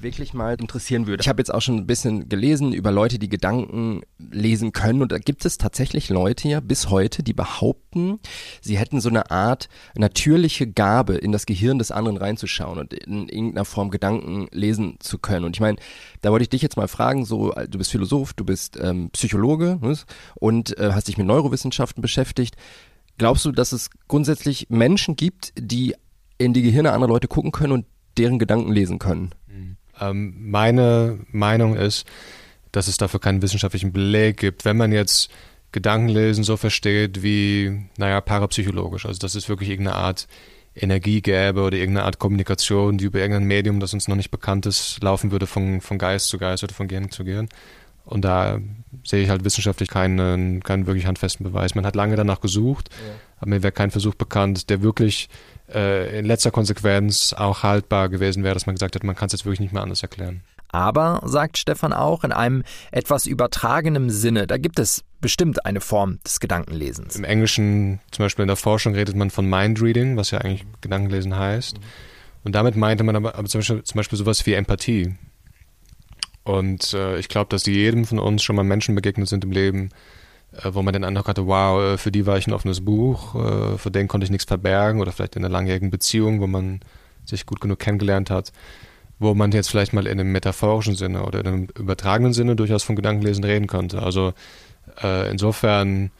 wirklich 0.00 0.32
mal 0.32 0.56
interessieren 0.58 1.06
würde. 1.06 1.20
Ich 1.20 1.28
habe 1.28 1.40
jetzt 1.40 1.52
auch 1.52 1.60
schon 1.60 1.76
ein 1.76 1.86
bisschen 1.86 2.28
gelesen 2.28 2.72
über 2.72 2.90
Leute, 2.90 3.18
die 3.18 3.28
Gedanken 3.28 4.02
lesen 4.18 4.72
können 4.72 5.02
und 5.02 5.12
da 5.12 5.18
gibt 5.18 5.44
es 5.44 5.58
tatsächlich 5.58 6.08
Leute 6.08 6.48
ja 6.48 6.60
bis 6.60 6.88
heute, 6.88 7.22
die 7.22 7.32
behaupten, 7.32 8.18
sie 8.60 8.78
hätten 8.78 9.00
so 9.00 9.08
eine 9.08 9.30
Art 9.30 9.68
natürliche 9.94 10.66
Gabe 10.66 11.14
in 11.14 11.32
das 11.32 11.46
Gehirn 11.46 11.78
des 11.78 11.90
anderen 11.90 12.16
reinzuschauen 12.16 12.78
und 12.78 12.94
in 12.94 13.28
irgendeiner 13.28 13.64
Form 13.64 13.90
Gedanken 13.90 14.46
lesen 14.50 14.96
zu 15.00 15.18
können. 15.18 15.44
Und 15.44 15.56
ich 15.56 15.60
meine, 15.60 15.78
da 16.20 16.30
wollte 16.30 16.44
ich 16.44 16.50
dich 16.50 16.62
jetzt 16.62 16.76
mal 16.76 16.88
fragen, 16.88 17.24
so 17.24 17.52
du 17.52 17.78
bist 17.78 17.90
Philosoph, 17.90 18.32
du 18.34 18.44
bist 18.44 18.78
ähm, 18.80 19.10
Psychologe 19.10 19.78
ne, 19.80 19.96
und 20.36 20.78
äh, 20.78 20.92
hast 20.92 21.08
dich 21.08 21.18
mit 21.18 21.26
Neurowissenschaften 21.26 22.00
beschäftigt. 22.00 22.56
Glaubst 23.18 23.44
du, 23.44 23.52
dass 23.52 23.72
es 23.72 23.90
grundsätzlich 24.08 24.68
Menschen 24.70 25.16
gibt, 25.16 25.52
die 25.58 25.94
in 26.38 26.52
die 26.54 26.62
Gehirne 26.62 26.92
anderer 26.92 27.10
Leute 27.10 27.28
gucken 27.28 27.52
können 27.52 27.72
und 27.72 27.86
deren 28.16 28.38
Gedanken 28.38 28.72
lesen 28.72 28.98
können? 28.98 29.34
Mhm. 29.46 29.76
Ähm, 30.00 30.34
meine 30.38 31.18
Meinung 31.30 31.76
ist, 31.76 32.06
dass 32.72 32.88
es 32.88 32.96
dafür 32.96 33.20
keinen 33.20 33.42
wissenschaftlichen 33.42 33.92
Beleg 33.92 34.38
gibt. 34.38 34.64
Wenn 34.64 34.76
man 34.76 34.92
jetzt 34.92 35.30
Gedankenlesen 35.72 36.44
so 36.44 36.56
versteht 36.56 37.22
wie, 37.22 37.86
naja, 37.96 38.20
parapsychologisch, 38.20 39.06
also 39.06 39.18
dass 39.18 39.34
es 39.34 39.48
wirklich 39.48 39.70
irgendeine 39.70 39.96
Art 39.96 40.26
Energie 40.74 41.20
gäbe 41.20 41.62
oder 41.62 41.76
irgendeine 41.76 42.06
Art 42.06 42.18
Kommunikation, 42.18 42.96
die 42.96 43.04
über 43.04 43.18
irgendein 43.18 43.44
Medium, 43.46 43.80
das 43.80 43.92
uns 43.92 44.08
noch 44.08 44.16
nicht 44.16 44.30
bekannt 44.30 44.64
ist, 44.64 45.02
laufen 45.02 45.30
würde 45.30 45.46
von, 45.46 45.80
von 45.80 45.98
Geist 45.98 46.28
zu 46.28 46.38
Geist 46.38 46.64
oder 46.64 46.74
von 46.74 46.88
Gehirn 46.88 47.10
zu 47.10 47.24
Gehirn. 47.24 47.48
Und 48.04 48.24
da 48.24 48.58
sehe 49.04 49.22
ich 49.22 49.28
halt 49.28 49.44
wissenschaftlich 49.44 49.88
keinen, 49.88 50.62
keinen 50.62 50.86
wirklich 50.86 51.06
handfesten 51.06 51.44
Beweis. 51.44 51.74
Man 51.74 51.86
hat 51.86 51.94
lange 51.94 52.16
danach 52.16 52.40
gesucht, 52.40 52.88
ja. 52.90 53.14
aber 53.38 53.50
mir 53.50 53.62
wäre 53.62 53.72
kein 53.72 53.90
Versuch 53.90 54.14
bekannt, 54.14 54.70
der 54.70 54.82
wirklich 54.82 55.28
äh, 55.74 56.18
in 56.18 56.24
letzter 56.24 56.50
Konsequenz 56.50 57.32
auch 57.32 57.62
haltbar 57.62 58.08
gewesen 58.08 58.44
wäre, 58.44 58.54
dass 58.54 58.66
man 58.66 58.74
gesagt 58.74 58.94
hat, 58.94 59.04
man 59.04 59.16
kann 59.16 59.26
es 59.26 59.32
jetzt 59.32 59.44
wirklich 59.44 59.60
nicht 59.60 59.72
mehr 59.72 59.82
anders 59.82 60.02
erklären. 60.02 60.42
Aber, 60.68 61.20
sagt 61.24 61.58
Stefan 61.58 61.92
auch, 61.92 62.24
in 62.24 62.32
einem 62.32 62.64
etwas 62.90 63.26
übertragenen 63.26 64.08
Sinne, 64.08 64.46
da 64.46 64.56
gibt 64.56 64.78
es 64.78 65.04
bestimmt 65.20 65.66
eine 65.66 65.82
Form 65.82 66.18
des 66.24 66.40
Gedankenlesens. 66.40 67.14
Im 67.14 67.24
Englischen, 67.24 68.00
zum 68.10 68.24
Beispiel 68.24 68.44
in 68.44 68.48
der 68.48 68.56
Forschung, 68.56 68.94
redet 68.94 69.14
man 69.14 69.30
von 69.30 69.48
Mindreading, 69.48 70.16
was 70.16 70.30
ja 70.30 70.38
eigentlich 70.38 70.64
Gedankenlesen 70.80 71.36
heißt. 71.38 71.76
Und 72.44 72.54
damit 72.54 72.74
meinte 72.74 73.04
man 73.04 73.16
aber, 73.16 73.34
aber 73.34 73.48
zum, 73.48 73.60
Beispiel, 73.60 73.82
zum 73.84 73.98
Beispiel 73.98 74.18
sowas 74.18 74.44
wie 74.46 74.54
Empathie. 74.54 75.14
Und 76.44 76.94
äh, 76.94 77.18
ich 77.18 77.28
glaube, 77.28 77.50
dass 77.50 77.66
jedem 77.66 78.04
von 78.04 78.18
uns 78.18 78.42
schon 78.42 78.56
mal 78.56 78.64
Menschen 78.64 78.94
begegnet 78.94 79.28
sind 79.28 79.44
im 79.44 79.52
Leben, 79.52 79.90
wo 80.64 80.82
man 80.82 80.92
den 80.92 81.04
Eindruck 81.04 81.28
hatte, 81.28 81.46
wow, 81.46 81.80
äh, 81.80 81.98
für 81.98 82.12
die 82.12 82.26
war 82.26 82.36
ich 82.36 82.46
ein 82.46 82.52
offenes 82.52 82.84
Buch, 82.84 83.34
äh, 83.34 83.78
für 83.78 83.90
den 83.90 84.08
konnte 84.08 84.24
ich 84.24 84.30
nichts 84.30 84.44
verbergen 84.44 85.00
oder 85.00 85.12
vielleicht 85.12 85.36
in 85.36 85.44
einer 85.44 85.52
langjährigen 85.52 85.90
Beziehung, 85.90 86.40
wo 86.40 86.46
man 86.46 86.80
sich 87.24 87.46
gut 87.46 87.60
genug 87.60 87.78
kennengelernt 87.78 88.30
hat, 88.30 88.52
wo 89.18 89.34
man 89.34 89.52
jetzt 89.52 89.70
vielleicht 89.70 89.92
mal 89.92 90.06
in 90.06 90.20
einem 90.20 90.32
metaphorischen 90.32 90.94
Sinne 90.94 91.24
oder 91.24 91.40
in 91.40 91.46
einem 91.46 91.68
übertragenen 91.78 92.32
Sinne 92.32 92.56
durchaus 92.56 92.82
von 92.82 92.96
Gedankenlesen 92.96 93.44
reden 93.44 93.66
könnte. 93.66 94.02
Also 94.02 94.34
äh, 95.02 95.30
insofern, 95.30 96.10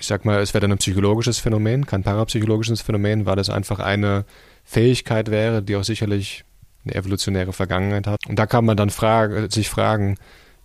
ich 0.00 0.06
sag 0.06 0.24
mal, 0.24 0.40
es 0.40 0.52
wäre 0.54 0.62
dann 0.62 0.72
ein 0.72 0.78
psychologisches 0.78 1.38
Phänomen, 1.38 1.86
kein 1.86 2.02
parapsychologisches 2.02 2.80
Phänomen, 2.80 3.26
weil 3.26 3.38
es 3.38 3.50
einfach 3.50 3.78
eine 3.78 4.24
Fähigkeit 4.64 5.30
wäre, 5.30 5.62
die 5.62 5.76
auch 5.76 5.84
sicherlich 5.84 6.44
eine 6.84 6.94
evolutionäre 6.94 7.52
Vergangenheit 7.52 8.06
hat. 8.06 8.26
Und 8.26 8.38
da 8.38 8.46
kann 8.46 8.64
man 8.64 8.76
dann 8.76 8.90
frage, 8.90 9.48
sich 9.50 9.68
fragen, 9.68 10.16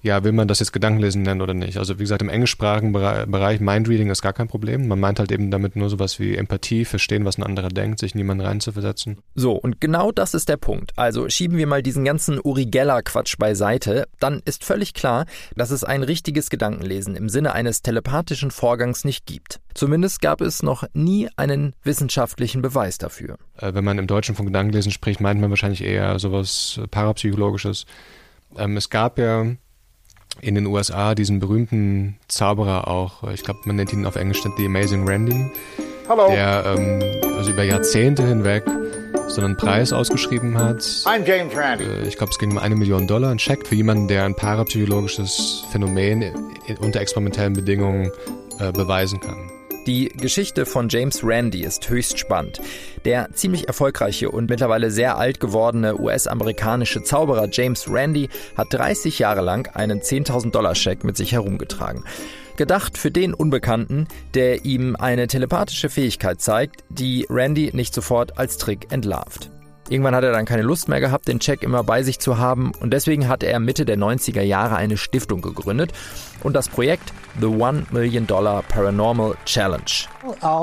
ja, 0.05 0.23
will 0.23 0.33
man 0.33 0.47
das 0.47 0.59
jetzt 0.59 0.71
Gedankenlesen 0.71 1.23
nennen 1.23 1.41
oder 1.41 1.55
nicht? 1.55 1.77
Also 1.77 1.97
wie 1.97 2.03
gesagt, 2.03 2.21
im 2.21 2.29
englischsprachigen 2.29 2.91
Bereich 2.91 3.59
Mindreading 3.59 4.11
ist 4.11 4.21
gar 4.21 4.33
kein 4.33 4.47
Problem. 4.47 4.87
Man 4.87 4.99
meint 4.99 5.17
halt 5.17 5.31
eben 5.31 5.49
damit 5.49 5.75
nur 5.75 5.89
sowas 5.89 6.19
wie 6.19 6.35
Empathie, 6.35 6.85
verstehen, 6.85 7.25
was 7.25 7.39
ein 7.39 7.43
anderer 7.43 7.69
denkt, 7.69 7.97
sich 7.99 8.13
niemanden 8.13 8.45
reinzuversetzen. 8.45 9.17
So, 9.33 9.53
und 9.53 9.81
genau 9.81 10.11
das 10.11 10.35
ist 10.35 10.47
der 10.47 10.57
Punkt. 10.57 10.91
Also 10.95 11.27
schieben 11.29 11.57
wir 11.57 11.65
mal 11.65 11.81
diesen 11.81 12.05
ganzen 12.05 12.39
Uri 12.39 12.67
Geller-Quatsch 12.67 13.37
beiseite, 13.39 14.07
dann 14.19 14.43
ist 14.45 14.63
völlig 14.63 14.93
klar, 14.93 15.25
dass 15.55 15.71
es 15.71 15.83
ein 15.83 16.03
richtiges 16.03 16.51
Gedankenlesen 16.51 17.15
im 17.15 17.27
Sinne 17.27 17.53
eines 17.53 17.81
telepathischen 17.81 18.51
Vorgangs 18.51 19.05
nicht 19.05 19.25
gibt. 19.25 19.59
Zumindest 19.73 20.21
gab 20.21 20.39
es 20.39 20.61
noch 20.61 20.83
nie 20.93 21.29
einen 21.35 21.73
wissenschaftlichen 21.81 22.61
Beweis 22.61 22.99
dafür. 22.99 23.37
Äh, 23.57 23.73
wenn 23.73 23.83
man 23.83 23.97
im 23.97 24.05
Deutschen 24.05 24.35
von 24.35 24.45
Gedankenlesen 24.45 24.91
spricht, 24.91 25.19
meint 25.19 25.41
man 25.41 25.49
wahrscheinlich 25.49 25.83
eher 25.83 26.19
sowas 26.19 26.79
Parapsychologisches. 26.91 27.87
Ähm, 28.55 28.77
es 28.77 28.91
gab 28.91 29.17
ja 29.17 29.47
in 30.41 30.55
den 30.55 30.65
USA 30.65 31.15
diesen 31.15 31.39
berühmten 31.39 32.17
Zauberer 32.27 32.87
auch, 32.87 33.23
ich 33.31 33.43
glaube, 33.43 33.61
man 33.65 33.77
nennt 33.77 33.93
ihn 33.93 34.05
auf 34.05 34.15
Englisch 34.15 34.41
The 34.43 34.65
Amazing 34.65 35.07
Randy, 35.07 35.51
Hello. 36.07 36.29
der 36.29 36.75
ähm, 36.77 37.01
also 37.37 37.51
über 37.51 37.63
Jahrzehnte 37.63 38.25
hinweg 38.25 38.63
so 39.27 39.41
einen 39.41 39.57
Preis 39.57 39.91
ausgeschrieben 39.91 40.57
hat. 40.57 40.81
I'm 41.05 41.25
James 41.25 41.55
Randy. 41.55 41.85
Äh, 41.85 42.07
ich 42.07 42.17
glaube, 42.17 42.31
es 42.31 42.39
ging 42.39 42.51
um 42.51 42.57
eine 42.57 42.75
Million 42.75 43.07
Dollar, 43.07 43.31
ein 43.31 43.39
Scheck 43.39 43.65
für 43.65 43.75
jemanden, 43.75 44.07
der 44.07 44.23
ein 44.23 44.35
parapsychologisches 44.35 45.65
Phänomen 45.71 46.33
unter 46.79 46.99
experimentellen 47.01 47.53
Bedingungen 47.53 48.11
äh, 48.59 48.71
beweisen 48.71 49.19
kann. 49.19 49.49
Die 49.85 50.07
Geschichte 50.07 50.65
von 50.65 50.89
James 50.89 51.19
Randi 51.23 51.63
ist 51.63 51.89
höchst 51.89 52.17
spannend. 52.17 52.59
Der 53.05 53.29
ziemlich 53.33 53.67
erfolgreiche 53.67 54.31
und 54.31 54.49
mittlerweile 54.49 54.89
sehr 54.89 55.17
alt 55.17 55.39
gewordene 55.39 55.99
US-amerikanische 55.99 57.03
Zauberer 57.03 57.47
James 57.51 57.85
Randi 57.87 58.29
hat 58.57 58.73
30 58.73 59.19
Jahre 59.19 59.41
lang 59.41 59.69
einen 59.75 60.01
10.000 60.01 60.49
Dollar 60.49 60.73
Scheck 60.73 61.03
mit 61.03 61.17
sich 61.17 61.33
herumgetragen. 61.33 62.03
Gedacht 62.57 62.97
für 62.97 63.11
den 63.11 63.35
Unbekannten, 63.35 64.07
der 64.33 64.65
ihm 64.65 64.95
eine 64.95 65.27
telepathische 65.27 65.89
Fähigkeit 65.89 66.41
zeigt, 66.41 66.83
die 66.89 67.27
Randy 67.29 67.69
nicht 67.73 67.93
sofort 67.93 68.39
als 68.39 68.57
Trick 68.57 68.91
entlarvt. 68.91 69.51
Irgendwann 69.87 70.15
hat 70.15 70.23
er 70.23 70.31
dann 70.31 70.45
keine 70.45 70.63
Lust 70.63 70.89
mehr 70.89 70.99
gehabt, 70.99 71.27
den 71.27 71.39
Check 71.39 71.61
immer 71.61 71.83
bei 71.83 72.01
sich 72.01 72.19
zu 72.19 72.37
haben 72.39 72.71
und 72.79 72.91
deswegen 72.91 73.27
hat 73.27 73.43
er 73.43 73.59
Mitte 73.59 73.85
der 73.85 73.97
90er 73.97 74.41
Jahre 74.41 74.77
eine 74.77 74.97
Stiftung 74.97 75.41
gegründet 75.41 75.91
und 76.43 76.55
das 76.55 76.69
Projekt 76.69 77.13
The 77.39 77.47
One 77.47 77.85
Million 77.91 78.25
Dollar 78.25 78.63
Paranormal 78.63 79.35
Challenge. 79.45 79.83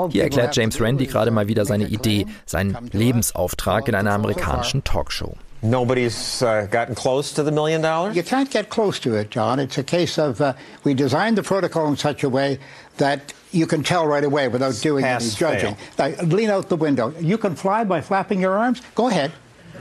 Hier 0.09 0.23
erklärt 0.23 0.55
James 0.55 0.81
Randi 0.81 1.05
gerade 1.05 1.31
mal 1.31 1.47
wieder 1.47 1.65
seine 1.65 1.85
Idee, 1.85 2.25
seinen 2.45 2.89
Lebensauftrag 2.91 3.87
in 3.87 3.95
einer 3.95 4.11
amerikanischen 4.11 4.83
Talkshow. 4.83 5.35
Nobody's 5.63 6.41
uh, 6.41 6.67
gotten 6.69 6.93
close 6.93 7.33
to 7.35 7.41
the 7.41 7.51
million 7.51 7.81
dollars? 7.81 8.17
You 8.17 8.23
can't 8.23 8.51
get 8.51 8.69
close 8.69 8.99
to 8.99 9.13
it, 9.17 9.31
John. 9.31 9.59
It's 9.59 9.77
a 9.77 9.83
case 9.83 10.17
of 10.17 10.41
uh, 10.41 10.55
we 10.83 10.93
designed 10.93 11.37
the 11.37 11.43
protocol 11.43 11.87
in 11.87 11.95
such 11.95 12.25
a 12.25 12.29
way 12.29 12.59
that 12.97 13.33
you 13.53 13.67
can 13.67 13.83
tell 13.83 14.07
right 14.07 14.23
away 14.23 14.47
without 14.47 14.75
doing 14.81 15.03
Pass, 15.03 15.23
any 15.23 15.35
judging. 15.35 15.77
Like, 15.97 16.21
lean 16.23 16.49
out 16.49 16.69
the 16.69 16.75
window. 16.75 17.13
You 17.19 17.37
can 17.37 17.55
fly 17.55 17.83
by 17.83 18.01
flapping 18.01 18.41
your 18.41 18.57
arms? 18.57 18.81
Go 18.95 19.07
ahead. 19.07 19.31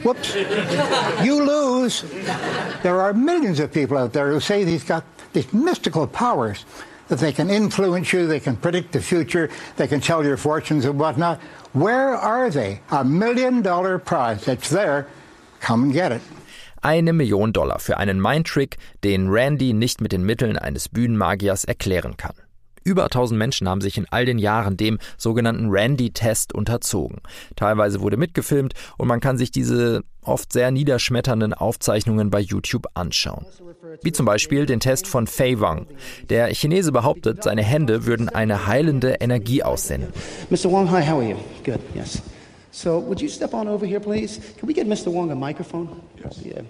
Whoops. 0.02 0.35
you 1.25 1.43
lose. 1.45 2.02
There 2.83 3.00
are 3.00 3.12
millions 3.12 3.61
of 3.61 3.73
people 3.73 3.97
out 3.97 4.12
there 4.12 4.31
who 4.33 4.41
say 4.41 4.64
he's 4.64 4.85
got 4.85 5.05
these 5.33 5.52
mystical 5.52 6.07
powers 6.07 6.64
that 7.09 7.19
they 7.19 7.33
can 7.33 7.50
influence 7.50 8.12
you, 8.12 8.26
they 8.26 8.41
can 8.41 8.57
predict 8.57 8.93
the 8.93 9.00
future, 9.00 9.50
they 9.76 9.87
can 9.87 10.00
tell 10.00 10.25
your 10.25 10.37
fortunes 10.37 10.85
and 10.85 10.99
whatnot. 10.99 11.41
Where 11.73 12.14
are 12.17 12.50
they? 12.50 12.81
A 12.91 13.05
million 13.05 13.62
dollar 13.62 13.99
prize. 13.99 14.49
It's 14.49 14.71
there. 14.71 15.07
Come 15.61 15.85
and 15.85 15.93
get 15.93 16.12
it. 16.12 16.23
Eine 16.85 17.12
Million 17.12 17.52
Dollar 17.52 17.79
für 17.79 17.97
einen 17.99 18.21
Mindtrick, 18.21 18.76
den 19.05 19.29
Randy 19.29 19.73
nicht 19.73 20.00
mit 20.00 20.11
den 20.11 20.25
Mitteln 20.25 20.59
eines 20.59 20.88
Bühnenmagiers 20.88 21.62
erklären 21.64 22.17
kann. 22.17 22.35
Über 22.84 23.04
1000 23.04 23.38
Menschen 23.38 23.68
haben 23.68 23.80
sich 23.80 23.96
in 23.98 24.06
all 24.10 24.24
den 24.24 24.38
Jahren 24.38 24.76
dem 24.76 24.98
sogenannten 25.16 25.70
Randy-Test 25.70 26.54
unterzogen. 26.54 27.18
Teilweise 27.56 28.00
wurde 28.00 28.16
mitgefilmt 28.16 28.74
und 28.98 29.08
man 29.08 29.20
kann 29.20 29.38
sich 29.38 29.50
diese 29.50 30.02
oft 30.24 30.52
sehr 30.52 30.70
niederschmetternden 30.70 31.52
Aufzeichnungen 31.52 32.30
bei 32.30 32.40
YouTube 32.40 32.86
anschauen. 32.94 33.44
Wie 34.02 34.12
zum 34.12 34.26
Beispiel 34.26 34.66
den 34.66 34.80
Test 34.80 35.06
von 35.06 35.26
Fei 35.26 35.60
Wang. 35.60 35.86
Der 36.30 36.48
Chinese 36.54 36.92
behauptet, 36.92 37.42
seine 37.42 37.62
Hände 37.62 38.06
würden 38.06 38.28
eine 38.28 38.66
heilende 38.66 39.14
Energie 39.20 39.62
aussenden. 39.62 40.12
Mr. 40.50 40.70
Wong, 40.70 40.90
hi, 40.90 41.02
how 41.02 41.18
are 41.18 41.28
you? 41.28 41.36
Good, 41.64 41.80
yes. 41.94 42.22
So, 42.70 42.98
would 43.06 43.20
you 43.20 43.28
step 43.28 43.52
on 43.52 43.68
over 43.68 43.84
here, 43.84 44.00
please? 44.00 44.40
Can 44.58 44.66
we 44.66 44.72
get 44.72 44.86
Mr. 44.86 45.12
Wong 45.12 45.30
a 45.30 45.34
microphone? 45.34 45.88
Yes. 46.24 46.40
Yeah. 46.42 46.62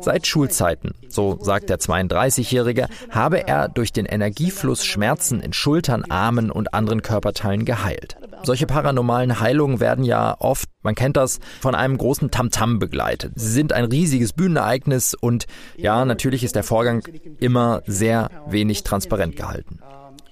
Seit 0.00 0.26
Schulzeiten, 0.26 0.92
so 1.08 1.38
sagt 1.40 1.70
der 1.70 1.78
32-Jährige, 1.78 2.88
habe 3.10 3.46
er 3.46 3.68
durch 3.68 3.92
den 3.92 4.06
Energiefluss 4.06 4.84
Schmerzen 4.84 5.40
in 5.40 5.52
Schultern, 5.52 6.04
Armen 6.08 6.50
und 6.50 6.74
anderen 6.74 7.02
Körperteilen 7.02 7.64
geheilt. 7.64 8.16
Solche 8.42 8.66
paranormalen 8.66 9.40
Heilungen 9.40 9.80
werden 9.80 10.04
ja 10.04 10.36
oft, 10.38 10.68
man 10.82 10.94
kennt 10.94 11.16
das, 11.16 11.40
von 11.60 11.74
einem 11.74 11.98
großen 11.98 12.30
Tamtam 12.30 12.76
-Tam 12.76 12.78
begleitet. 12.78 13.32
Sie 13.36 13.50
sind 13.50 13.72
ein 13.72 13.84
riesiges 13.84 14.32
Bühnenereignis 14.32 15.14
und 15.14 15.46
ja, 15.76 16.04
natürlich 16.04 16.42
ist 16.42 16.56
der 16.56 16.64
Vorgang 16.64 17.02
immer 17.38 17.82
sehr 17.86 18.30
wenig 18.48 18.82
transparent 18.82 19.36
gehalten. 19.36 19.80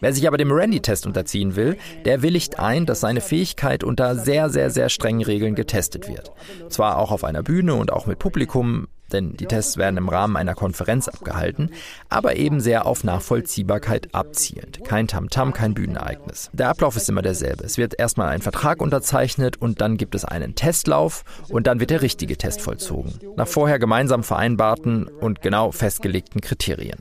Wer 0.01 0.13
sich 0.13 0.29
aber 0.29 0.37
dem 0.37 0.53
Randy-Test 0.53 1.07
unterziehen 1.07 1.57
will, 1.57 1.77
der 2.05 2.23
willigt 2.23 2.59
ein, 2.59 2.87
dass 2.87 3.01
seine 3.01 3.21
Fähigkeit 3.21 3.83
unter 3.83 4.15
sehr, 4.15 4.49
sehr, 4.49 4.71
sehr 4.71 4.89
strengen 4.89 5.23
Regeln 5.23 5.57
getestet 5.57 6.09
wird. 6.09 6.31
Zwar 6.69 6.99
auch 6.99 7.11
auf 7.11 7.25
einer 7.25 7.43
Bühne 7.43 7.75
und 7.75 7.93
auch 7.93 8.07
mit 8.07 8.19
Publikum, 8.21 8.87
denn 9.13 9.37
die 9.37 9.47
Tests 9.47 9.77
werden 9.77 9.97
im 9.97 10.09
Rahmen 10.09 10.37
einer 10.37 10.55
Konferenz 10.55 11.09
abgehalten, 11.09 11.71
aber 12.09 12.37
eben 12.37 12.61
sehr 12.61 12.87
auf 12.87 13.05
Nachvollziehbarkeit 13.05 14.15
abzielend. 14.15 14.85
Kein 14.85 15.09
Tamtam, 15.09 15.51
-Tam, 15.51 15.53
kein 15.53 15.75
Bühnenereignis. 15.75 16.51
Der 16.53 16.69
Ablauf 16.69 16.97
ist 16.97 17.09
immer 17.09 17.23
derselbe. 17.23 17.65
Es 17.65 17.79
wird 17.79 17.99
erstmal 17.99 18.29
ein 18.29 18.43
Vertrag 18.43 18.81
unterzeichnet 18.81 19.57
und 19.57 19.81
dann 19.81 19.97
gibt 19.97 20.15
es 20.15 20.25
einen 20.25 20.55
Testlauf 20.55 21.25
und 21.49 21.67
dann 21.67 21.81
wird 21.81 21.91
der 21.91 22.03
richtige 22.03 22.37
Test 22.37 22.61
vollzogen. 22.61 23.19
Nach 23.37 23.49
vorher 23.49 23.79
gemeinsam 23.79 24.23
vereinbarten 24.23 25.07
und 25.07 25.43
genau 25.43 25.73
festgelegten 25.73 26.41
Kriterien. 26.41 26.99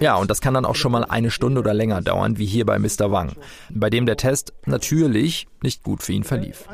Ja, 0.00 0.16
und 0.16 0.30
das 0.30 0.40
kann 0.40 0.54
dann 0.54 0.64
auch 0.64 0.74
schon 0.74 0.92
mal 0.92 1.04
eine 1.04 1.30
Stunde 1.30 1.60
oder 1.60 1.74
länger 1.74 2.02
dauern, 2.02 2.38
wie 2.38 2.46
hier 2.46 2.66
bei 2.66 2.78
Mr. 2.78 3.10
Wang, 3.10 3.32
bei 3.70 3.90
dem 3.90 4.06
der 4.06 4.16
Test 4.16 4.52
natürlich 4.66 5.46
nicht 5.62 5.82
gut 5.82 6.02
für 6.02 6.12
ihn 6.12 6.24
verlief. 6.24 6.64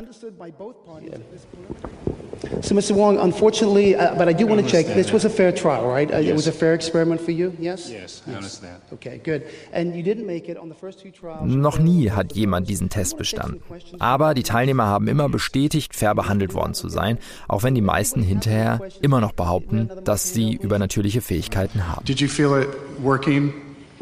So, 2.61 2.75
Mr. 2.75 2.91
Wong, 2.91 3.17
unfortunately, 3.17 3.95
uh, 3.95 4.15
but 4.15 4.27
I 4.27 4.33
do 4.33 4.47
want 4.47 4.61
to 4.61 4.67
check. 4.67 4.85
This 4.87 5.11
was 5.11 5.25
a 5.25 5.29
fair 5.29 5.51
trial, 5.51 5.87
right? 5.87 6.11
Uh, 6.11 6.17
yes. 6.17 6.29
It 6.29 6.33
was 6.33 6.47
a 6.47 6.51
fair 6.51 6.73
experiment 6.73 7.21
for 7.21 7.31
you. 7.31 7.55
Yes. 7.59 7.89
Yes, 7.89 8.23
I 8.27 8.33
understand. 8.35 8.81
Okay, 8.93 9.19
good. 9.23 9.43
And 9.71 9.95
you 9.95 10.03
didn't 10.03 10.25
make 10.25 10.49
it 10.49 10.57
on 10.57 10.69
the 10.69 10.75
first 10.75 10.99
two 10.99 11.11
trials. 11.11 11.43
Noch 11.45 11.79
nie 11.79 12.11
hat 12.11 12.33
jemand 12.33 12.67
diesen 12.67 12.89
Test 12.89 13.17
bestanden. 13.17 13.61
Aber 13.99 14.33
die 14.33 14.43
Teilnehmer 14.43 14.85
haben 14.85 15.07
immer 15.07 15.29
bestätigt, 15.29 15.95
fair 15.95 16.15
behandelt 16.15 16.53
worden 16.53 16.73
zu 16.73 16.89
sein, 16.89 17.17
auch 17.47 17.63
wenn 17.63 17.75
die 17.75 17.81
meisten 17.81 18.21
hinterher 18.21 18.79
immer 19.01 19.21
noch 19.21 19.33
behaupten, 19.33 19.89
dass 20.03 20.33
sie 20.33 20.55
übernatürliche 20.55 21.21
Fähigkeiten 21.21 21.87
haben. 21.87 22.05
Did 22.05 22.19
you 22.19 22.27
feel 22.27 22.61
it 22.61 22.69
working? 23.01 23.53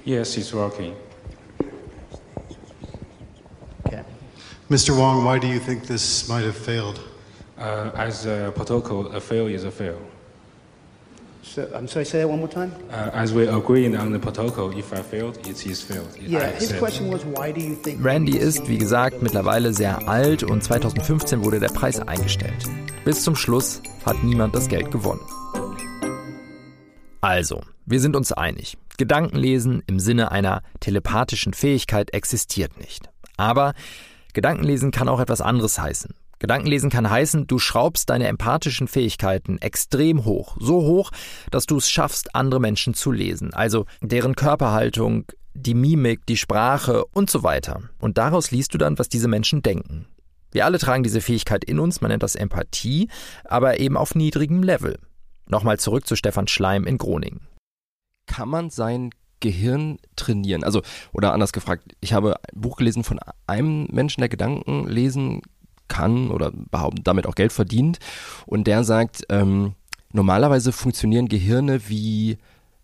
Yes, 0.06 0.38
it's 0.38 0.54
working. 0.54 0.94
Okay. 3.86 4.02
Mr. 4.70 4.96
Wong, 4.96 5.26
why 5.26 5.40
do 5.40 5.48
you 5.48 5.60
think 5.60 5.88
this 5.88 6.28
might 6.28 6.46
have 6.46 6.56
failed? 6.56 7.00
Uh, 7.58 7.90
as 7.96 8.26
a 8.26 8.52
protocol, 8.54 9.08
a 9.08 9.22
fail 9.22 9.48
is 9.48 9.64
a 9.64 9.72
fail. 9.72 9.98
So, 11.42 11.70
I'm 11.74 11.88
sorry, 11.88 12.06
say 12.06 12.20
that 12.20 12.28
one 12.28 12.40
more 12.40 12.50
time. 12.50 12.74
Uh, 12.92 13.12
as 13.14 13.34
we 13.34 13.48
agreed 13.48 13.96
on 13.96 14.12
the 14.12 14.20
protocol, 14.20 14.78
if 14.78 14.92
I 14.92 15.02
failed, 15.02 15.38
it 15.48 15.66
is 15.66 15.82
failed. 15.82 16.10
It 16.18 16.24
Yeah, 16.24 16.52
his 16.52 16.74
question 16.74 17.10
was, 17.10 17.24
why 17.24 17.54
do 17.54 17.62
you 17.62 17.76
think? 17.76 18.04
Randy 18.04 18.38
ist, 18.38 18.68
wie 18.68 18.78
gesagt, 18.78 19.22
mittlerweile 19.22 19.74
sehr 19.74 20.10
alt 20.10 20.44
und 20.44 20.64
2015 20.64 21.46
wurde 21.46 21.60
der 21.60 21.70
Preis 21.70 22.00
eingestellt. 22.00 22.66
Bis 23.06 23.24
zum 23.24 23.36
Schluss 23.36 23.82
hat 24.06 24.22
niemand 24.24 24.54
das 24.54 24.68
Geld 24.68 24.92
gewonnen. 24.92 25.22
Also, 27.22 27.62
wir 27.86 28.02
sind 28.02 28.16
uns 28.16 28.34
einig. 28.34 28.78
Gedankenlesen 28.98 29.82
im 29.88 30.00
Sinne 30.00 30.32
einer 30.32 30.62
telepathischen 30.80 31.54
Fähigkeit 31.54 32.14
existiert 32.14 32.80
nicht. 32.80 33.10
Aber 33.38 33.74
Gedankenlesen 34.34 34.92
kann 34.92 35.08
auch 35.08 35.20
etwas 35.20 35.42
anderes 35.42 35.80
heißen. 35.80 36.16
Gedankenlesen 36.46 36.92
kann 36.92 37.10
heißen, 37.10 37.48
du 37.48 37.58
schraubst 37.58 38.12
deine 38.12 38.28
empathischen 38.28 38.88
Fähigkeiten 38.88 39.58
extrem 39.58 40.26
hoch. 40.26 40.58
So 40.60 40.84
hoch, 40.84 41.10
dass 41.50 41.66
du 41.66 41.78
es 41.78 41.90
schaffst, 41.90 42.36
andere 42.36 42.60
Menschen 42.60 42.94
zu 42.94 43.12
lesen. 43.12 43.52
Also 43.52 43.88
deren 44.04 44.36
Körperhaltung, 44.36 45.26
die 45.56 45.74
Mimik, 45.74 46.28
die 46.28 46.38
Sprache 46.38 47.04
und 47.06 47.32
so 47.32 47.42
weiter. 47.42 47.82
Und 47.98 48.20
daraus 48.20 48.52
liest 48.52 48.76
du 48.76 48.78
dann, 48.78 49.00
was 49.00 49.10
diese 49.10 49.28
Menschen 49.28 49.64
denken. 49.64 50.06
Wir 50.52 50.66
alle 50.66 50.78
tragen 50.78 51.02
diese 51.02 51.20
Fähigkeit 51.20 51.64
in 51.64 51.80
uns, 51.80 52.02
man 52.02 52.12
nennt 52.12 52.22
das 52.22 52.36
Empathie, 52.36 53.10
aber 53.44 53.80
eben 53.80 53.98
auf 53.98 54.14
niedrigem 54.14 54.62
Level. 54.62 55.00
Nochmal 55.48 55.80
zurück 55.80 56.06
zu 56.06 56.16
Stefan 56.16 56.48
Schleim 56.48 56.86
in 56.86 57.00
Groningen. 57.00 57.48
Kann 58.28 58.50
man 58.50 58.70
sein 58.70 59.10
Gehirn 59.40 59.98
trainieren? 60.16 60.64
Also, 60.64 60.84
oder 61.12 61.34
anders 61.34 61.54
gefragt, 61.54 61.96
ich 62.02 62.14
habe 62.14 62.36
ein 62.36 62.62
Buch 62.62 62.78
gelesen 62.78 63.04
von 63.04 63.20
einem 63.48 63.88
Menschen, 63.92 64.22
der 64.22 64.30
Gedanken 64.30 64.88
lesen 64.88 65.42
kann 65.88 66.30
oder 66.32 66.52
behaupten, 66.52 67.04
damit 67.04 67.28
auch 67.28 67.36
Geld 67.36 67.54
verdient. 67.54 68.00
Und 68.46 68.66
der 68.66 68.84
sagt, 68.84 69.26
ähm, 69.30 69.74
normalerweise 70.12 70.72
funktionieren 70.72 71.28
Gehirne 71.28 71.88
wie 71.90 72.38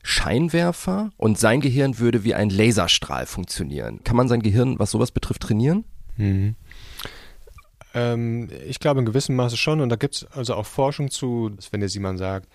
Scheinwerfer 0.03 1.11
und 1.17 1.37
sein 1.37 1.61
Gehirn 1.61 1.99
würde 1.99 2.23
wie 2.23 2.33
ein 2.33 2.49
Laserstrahl 2.49 3.25
funktionieren. 3.25 4.03
Kann 4.03 4.15
man 4.15 4.27
sein 4.27 4.41
Gehirn, 4.41 4.79
was 4.79 4.91
sowas 4.91 5.11
betrifft, 5.11 5.43
trainieren? 5.43 5.85
Mhm. 6.17 6.55
Ähm, 7.93 8.49
ich 8.67 8.79
glaube 8.79 8.99
in 8.99 9.05
gewissem 9.05 9.35
Maße 9.35 9.57
schon 9.57 9.81
und 9.81 9.89
da 9.89 9.95
gibt 9.95 10.15
es 10.15 10.25
also 10.31 10.55
auch 10.55 10.65
Forschung 10.65 11.11
zu, 11.11 11.49
dass 11.49 11.71
wenn 11.71 11.81
jetzt 11.81 11.93
jemand 11.93 12.19
sagt, 12.19 12.47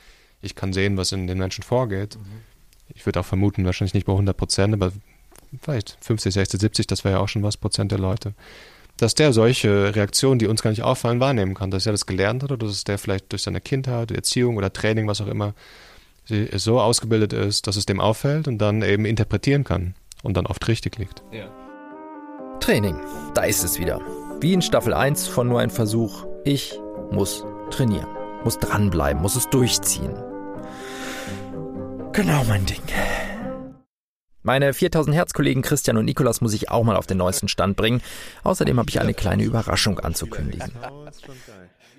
ich 0.42 0.54
kann 0.54 0.72
sehen, 0.72 0.96
was 0.96 1.12
in 1.12 1.26
den 1.26 1.38
Menschen 1.38 1.62
vorgeht. 1.62 2.18
Ich 2.94 3.04
würde 3.06 3.20
auch 3.20 3.24
vermuten, 3.24 3.64
wahrscheinlich 3.64 3.94
nicht 3.94 4.06
bei 4.06 4.12
100 4.12 4.36
Prozent, 4.36 4.74
aber 4.74 4.92
vielleicht 5.60 5.98
50, 6.00 6.34
60, 6.34 6.60
70, 6.60 6.86
das 6.86 7.04
wäre 7.04 7.16
ja 7.16 7.20
auch 7.20 7.28
schon 7.28 7.42
was 7.42 7.56
Prozent 7.56 7.92
der 7.92 7.98
Leute. 7.98 8.34
Dass 8.96 9.14
der 9.14 9.32
solche 9.32 9.94
Reaktionen, 9.94 10.38
die 10.38 10.46
uns 10.46 10.62
gar 10.62 10.70
nicht 10.70 10.82
auffallen, 10.82 11.20
wahrnehmen 11.20 11.54
kann, 11.54 11.70
dass 11.70 11.84
er 11.86 11.92
das 11.92 12.06
gelernt 12.06 12.42
hat 12.42 12.52
oder 12.52 12.66
dass 12.66 12.84
der 12.84 12.98
vielleicht 12.98 13.30
durch 13.32 13.42
seine 13.42 13.60
Kindheit, 13.60 14.10
Erziehung 14.10 14.56
oder 14.56 14.72
Training, 14.72 15.06
was 15.06 15.20
auch 15.20 15.26
immer, 15.26 15.54
so 16.54 16.80
ausgebildet 16.80 17.32
ist, 17.32 17.66
dass 17.66 17.76
es 17.76 17.86
dem 17.86 18.00
auffällt 18.00 18.48
und 18.48 18.58
dann 18.58 18.82
eben 18.82 19.04
interpretieren 19.04 19.64
kann 19.64 19.94
und 20.22 20.36
dann 20.36 20.46
oft 20.46 20.66
richtig 20.66 20.98
liegt. 20.98 21.22
Ja. 21.30 21.48
Training, 22.60 22.96
da 23.34 23.42
ist 23.44 23.62
es 23.62 23.78
wieder. 23.78 24.00
Wie 24.40 24.52
in 24.52 24.62
Staffel 24.62 24.92
1 24.92 25.28
von 25.28 25.48
Nur 25.48 25.60
ein 25.60 25.70
Versuch. 25.70 26.26
Ich 26.44 26.80
muss 27.12 27.44
trainieren, 27.70 28.08
muss 28.44 28.58
dranbleiben, 28.58 29.22
muss 29.22 29.36
es 29.36 29.48
durchziehen. 29.50 30.14
Genau 32.12 32.44
mein 32.44 32.64
Ding. 32.66 32.82
Meine 34.46 34.72
4000 34.72 35.16
Herz-Kollegen 35.16 35.60
Christian 35.60 35.96
und 35.96 36.04
Nikolas 36.04 36.40
muss 36.40 36.54
ich 36.54 36.70
auch 36.70 36.84
mal 36.84 36.94
auf 36.94 37.08
den 37.08 37.18
neuesten 37.18 37.48
Stand 37.48 37.76
bringen. 37.76 38.00
Außerdem 38.44 38.78
habe 38.78 38.88
ich 38.88 39.00
eine 39.00 39.12
kleine 39.12 39.42
Überraschung 39.42 39.98
anzukündigen. 39.98 40.70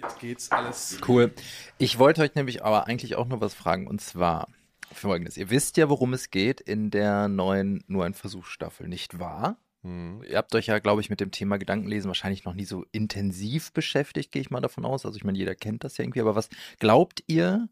Jetzt 0.02 0.20
geht's 0.22 0.50
alles. 0.52 0.98
Cool. 1.06 1.34
Ich 1.78 2.00
wollte 2.00 2.22
euch 2.22 2.36
nämlich 2.36 2.64
aber 2.64 2.88
eigentlich 2.88 3.18
auch 3.18 3.28
noch 3.28 3.42
was 3.42 3.54
fragen 3.54 3.86
und 3.86 4.00
zwar 4.00 4.48
folgendes. 4.94 5.36
Ihr 5.36 5.50
wisst 5.50 5.76
ja, 5.76 5.90
worum 5.90 6.14
es 6.14 6.32
geht 6.32 6.62
in 6.62 6.90
der 6.90 7.28
neuen 7.28 7.84
Nur 7.88 8.06
ein 8.06 8.14
Versuch-Staffel, 8.14 8.88
nicht 8.88 9.20
wahr? 9.20 9.58
Mhm. 9.82 10.24
Ihr 10.26 10.38
habt 10.38 10.56
euch 10.56 10.68
ja, 10.68 10.80
glaube 10.80 11.02
ich, 11.02 11.10
mit 11.10 11.20
dem 11.20 11.32
Thema 11.32 11.58
Gedankenlesen 11.58 12.08
wahrscheinlich 12.08 12.46
noch 12.46 12.54
nie 12.54 12.64
so 12.64 12.86
intensiv 12.94 13.74
beschäftigt, 13.74 14.32
gehe 14.32 14.42
ich 14.42 14.52
mal 14.52 14.62
davon 14.62 14.86
aus. 14.86 15.06
Also 15.06 15.18
ich 15.18 15.26
meine, 15.26 15.38
jeder 15.38 15.56
kennt 15.56 15.84
das 15.84 15.98
ja 15.98 16.06
irgendwie, 16.06 16.22
aber 16.22 16.38
was 16.38 16.48
glaubt 16.80 17.26
ihr, 17.28 17.68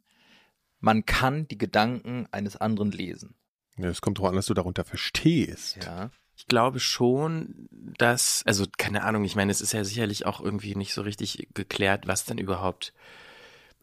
man 0.81 1.05
kann 1.05 1.47
die 1.47 1.57
Gedanken 1.57 2.27
eines 2.31 2.57
anderen 2.57 2.91
lesen? 2.91 3.35
Ja, 3.77 3.89
es 3.89 4.01
kommt 4.01 4.17
darauf 4.17 4.29
an, 4.29 4.37
was 4.37 4.45
du 4.45 4.53
darunter 4.53 4.85
verstehst. 4.85 5.77
Ja. 5.83 6.11
Ich 6.37 6.47
glaube 6.47 6.79
schon, 6.79 7.67
dass, 7.97 8.43
also 8.45 8.65
keine 8.77 9.03
Ahnung, 9.03 9.23
ich 9.23 9.35
meine, 9.35 9.51
es 9.51 9.61
ist 9.61 9.73
ja 9.73 9.83
sicherlich 9.83 10.25
auch 10.25 10.41
irgendwie 10.41 10.75
nicht 10.75 10.93
so 10.93 11.01
richtig 11.01 11.47
geklärt, 11.53 12.07
was 12.07 12.25
dann 12.25 12.37
überhaupt 12.37 12.93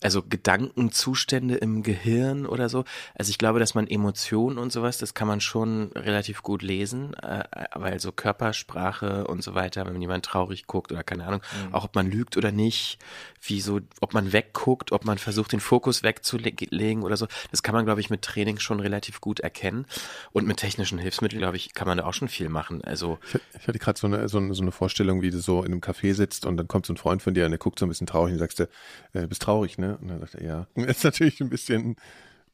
also 0.02 0.22
Gedankenzustände 0.22 1.56
im 1.56 1.82
Gehirn 1.82 2.46
oder 2.46 2.68
so. 2.68 2.84
Also 3.14 3.30
ich 3.30 3.38
glaube, 3.38 3.58
dass 3.58 3.74
man 3.74 3.86
Emotionen 3.86 4.58
und 4.58 4.72
sowas, 4.72 4.98
das 4.98 5.14
kann 5.14 5.28
man 5.28 5.40
schon 5.40 5.92
relativ 5.94 6.42
gut 6.42 6.62
lesen, 6.62 7.14
äh, 7.14 7.44
weil 7.74 8.00
so 8.00 8.12
Körpersprache 8.12 9.26
und 9.26 9.42
so 9.42 9.54
weiter, 9.54 9.86
wenn 9.86 10.00
jemand 10.00 10.24
traurig 10.24 10.66
guckt 10.66 10.92
oder 10.92 11.02
keine 11.02 11.26
Ahnung, 11.26 11.40
mhm. 11.68 11.74
auch 11.74 11.84
ob 11.84 11.94
man 11.94 12.10
lügt 12.10 12.36
oder 12.36 12.52
nicht, 12.52 12.98
wie 13.40 13.60
so, 13.60 13.80
ob 14.00 14.14
man 14.14 14.32
wegguckt, 14.32 14.92
ob 14.92 15.04
man 15.04 15.18
versucht, 15.18 15.52
den 15.52 15.60
Fokus 15.60 16.02
wegzulegen 16.02 17.02
oder 17.02 17.16
so, 17.16 17.26
das 17.50 17.62
kann 17.62 17.74
man, 17.74 17.84
glaube 17.84 18.00
ich, 18.00 18.10
mit 18.10 18.22
Training 18.22 18.58
schon 18.58 18.80
relativ 18.80 19.20
gut 19.20 19.40
erkennen. 19.40 19.86
Und 20.32 20.46
mit 20.46 20.58
technischen 20.58 20.98
Hilfsmitteln, 20.98 21.40
glaube 21.40 21.56
ich, 21.56 21.74
kann 21.74 21.88
man 21.88 21.98
da 21.98 22.04
auch 22.04 22.14
schon 22.14 22.28
viel 22.28 22.48
machen. 22.48 22.82
Also 22.84 23.18
ich, 23.58 23.68
hatte 23.68 23.78
gerade 23.78 23.98
so 23.98 24.06
eine, 24.06 24.28
so, 24.28 24.38
eine, 24.38 24.54
so 24.54 24.62
eine 24.62 24.72
Vorstellung, 24.72 25.22
wie 25.22 25.30
du 25.30 25.40
so 25.40 25.62
in 25.62 25.72
einem 25.72 25.80
Café 25.80 26.14
sitzt 26.14 26.46
und 26.46 26.56
dann 26.56 26.68
kommt 26.68 26.86
so 26.86 26.92
ein 26.92 26.96
Freund 26.96 27.22
von 27.22 27.34
dir 27.34 27.44
und 27.44 27.50
der 27.50 27.58
guckt 27.58 27.78
so 27.78 27.86
ein 27.86 27.88
bisschen 27.88 28.06
traurig 28.06 28.32
und 28.32 28.38
sagst 28.38 28.60
du, 28.60 28.68
äh, 29.12 29.26
bist 29.26 29.42
traurig, 29.42 29.78
ne? 29.78 29.91
Und 30.00 30.08
dann 30.08 30.20
sagt 30.20 30.34
er, 30.36 30.44
ja. 30.44 30.66
Das 30.74 30.86
ist 30.98 31.04
natürlich 31.04 31.40
ein 31.40 31.50
bisschen 31.50 31.96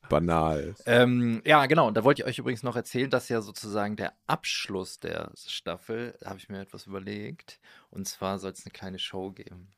banal. 0.09 0.75
Ähm, 0.87 1.43
ja, 1.45 1.67
genau. 1.67 1.87
Und 1.87 1.97
da 1.97 2.05
wollte 2.05 2.23
ich 2.23 2.29
euch 2.29 2.39
übrigens 2.39 2.63
noch 2.63 2.77
erzählen, 2.77 3.11
dass 3.11 3.29
ja 3.29 3.41
sozusagen 3.41 3.97
der 3.97 4.15
Abschluss 4.27 5.01
der 5.01 5.31
Staffel, 5.37 6.19
habe 6.25 6.39
ich 6.39 6.49
mir 6.49 6.61
etwas 6.61 6.87
überlegt. 6.87 7.61
Und 7.91 8.09
zwar 8.09 8.39
soll 8.39 8.53
es 8.53 8.65
eine 8.65 8.73
kleine 8.73 8.99
Show 8.99 9.31
geben. 9.31 9.69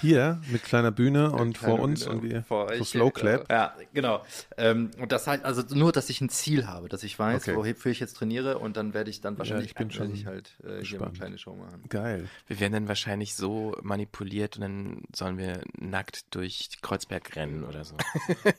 Hier 0.00 0.40
mit 0.50 0.64
kleiner 0.64 0.90
Bühne 0.90 1.32
und 1.32 1.58
vor 1.58 1.80
uns 1.80 2.04
Bühne 2.04 2.16
und 2.16 2.22
wir 2.22 2.42
vor 2.42 2.66
euch. 2.66 2.78
So 2.78 2.84
Slow 2.84 3.10
Clap. 3.10 3.50
Ja, 3.50 3.74
genau. 3.92 4.24
Ähm, 4.56 4.90
und 4.98 5.12
das 5.12 5.26
halt, 5.26 5.44
also 5.44 5.62
nur, 5.74 5.92
dass 5.92 6.10
ich 6.10 6.20
ein 6.20 6.28
Ziel 6.28 6.66
habe, 6.66 6.88
dass 6.88 7.02
ich 7.02 7.18
weiß, 7.18 7.48
okay. 7.48 7.56
wofür 7.56 7.92
ich 7.92 8.00
jetzt 8.00 8.14
trainiere 8.14 8.58
und 8.58 8.76
dann 8.76 8.94
werde 8.94 9.10
ich 9.10 9.20
dann 9.20 9.38
wahrscheinlich 9.38 9.66
ja, 9.66 9.70
ich 9.70 9.76
bin 9.76 9.90
schon 9.90 10.12
ich 10.12 10.26
halt 10.26 10.52
äh, 10.62 10.84
hier 10.84 11.00
eine 11.00 11.12
kleine 11.12 11.38
Show 11.38 11.54
machen. 11.54 11.84
Geil. 11.88 12.28
Wir 12.46 12.60
werden 12.60 12.72
dann 12.72 12.88
wahrscheinlich 12.88 13.34
so 13.34 13.76
manipuliert 13.82 14.56
und 14.56 14.62
dann 14.62 15.02
sollen 15.14 15.38
wir 15.38 15.62
nackt 15.78 16.34
durch 16.34 16.70
Kreuzberg 16.82 17.36
rennen 17.36 17.64
oder 17.64 17.84
so. 17.84 17.96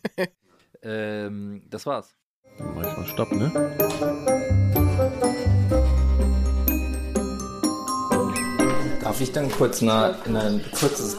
ähm, 0.81 1.63
das 1.69 1.85
war's. 1.85 2.15
Dann 2.57 2.75
mach 2.75 2.89
ich 2.89 2.97
mal 2.97 3.05
Stopp, 3.05 3.31
ne? 3.31 5.31
Darf 9.05 9.21
ich 9.21 9.31
dann 9.31 9.51
kurz 9.51 9.83
eine, 9.83 10.15
einen 10.25 10.65
kurzes, 10.71 11.15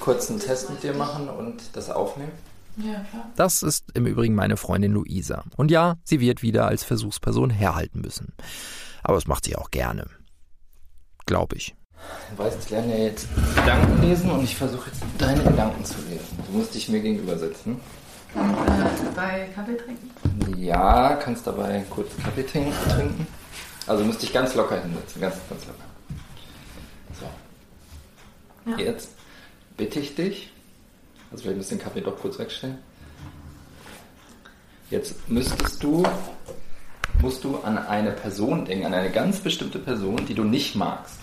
kurzen 0.00 0.40
Test 0.40 0.70
mit 0.70 0.82
dir 0.82 0.92
machen 0.92 1.28
und 1.28 1.62
das 1.72 1.88
aufnehmen? 1.88 2.32
Ja, 2.78 2.94
klar. 3.08 3.30
Das 3.36 3.62
ist 3.62 3.84
im 3.94 4.06
Übrigen 4.06 4.34
meine 4.34 4.56
Freundin 4.56 4.90
Luisa. 4.90 5.44
Und 5.56 5.70
ja, 5.70 5.98
sie 6.02 6.18
wird 6.18 6.42
wieder 6.42 6.66
als 6.66 6.82
Versuchsperson 6.82 7.50
herhalten 7.50 8.00
müssen. 8.00 8.32
Aber 9.04 9.14
das 9.14 9.28
macht 9.28 9.44
sie 9.44 9.54
auch 9.54 9.70
gerne. 9.70 10.06
Glaube 11.26 11.54
ich. 11.54 11.76
Du 12.32 12.42
weißt, 12.42 12.58
ich 12.64 12.70
lerne 12.70 12.98
ja 12.98 13.04
jetzt 13.04 13.28
Gedanken 13.54 14.02
lesen 14.02 14.32
und 14.32 14.42
ich 14.42 14.56
versuche 14.56 14.90
jetzt 14.90 15.02
deine 15.18 15.44
Gedanken 15.44 15.84
zu 15.84 15.94
lesen. 16.10 16.38
Du 16.44 16.58
musst 16.58 16.74
dich 16.74 16.88
mir 16.88 16.98
gegenüber 16.98 17.38
setzen. 17.38 17.80
Und 18.34 18.50
äh, 18.50 19.14
dabei 19.14 19.48
Kaffee 19.54 19.76
trinken? 19.76 20.60
Ja, 20.60 21.14
kannst 21.14 21.46
dabei 21.46 21.84
kurz 21.88 22.08
Kaffee 22.16 22.42
trinken. 22.42 23.28
Also 23.86 24.04
musst 24.04 24.22
dich 24.22 24.32
ganz 24.32 24.56
locker 24.56 24.82
hinsetzen, 24.82 25.20
ganz, 25.20 25.36
ganz 25.48 25.64
locker. 25.66 25.84
Ja. 28.68 28.78
Jetzt 28.78 29.10
bitte 29.76 30.00
ich 30.00 30.14
dich, 30.14 30.52
also 31.30 31.42
vielleicht 31.42 31.58
müssen 31.58 31.78
den 31.78 31.84
Kaffee 31.84 32.00
doch 32.00 32.18
kurz 32.18 32.38
wegstellen. 32.38 32.78
Jetzt 34.90 35.28
müsstest 35.28 35.82
du, 35.82 36.02
musst 37.20 37.44
du 37.44 37.58
an 37.58 37.78
eine 37.78 38.12
Person 38.12 38.64
denken, 38.64 38.86
an 38.86 38.94
eine 38.94 39.10
ganz 39.10 39.40
bestimmte 39.40 39.78
Person, 39.78 40.24
die 40.26 40.34
du 40.34 40.44
nicht 40.44 40.74
magst. 40.74 41.18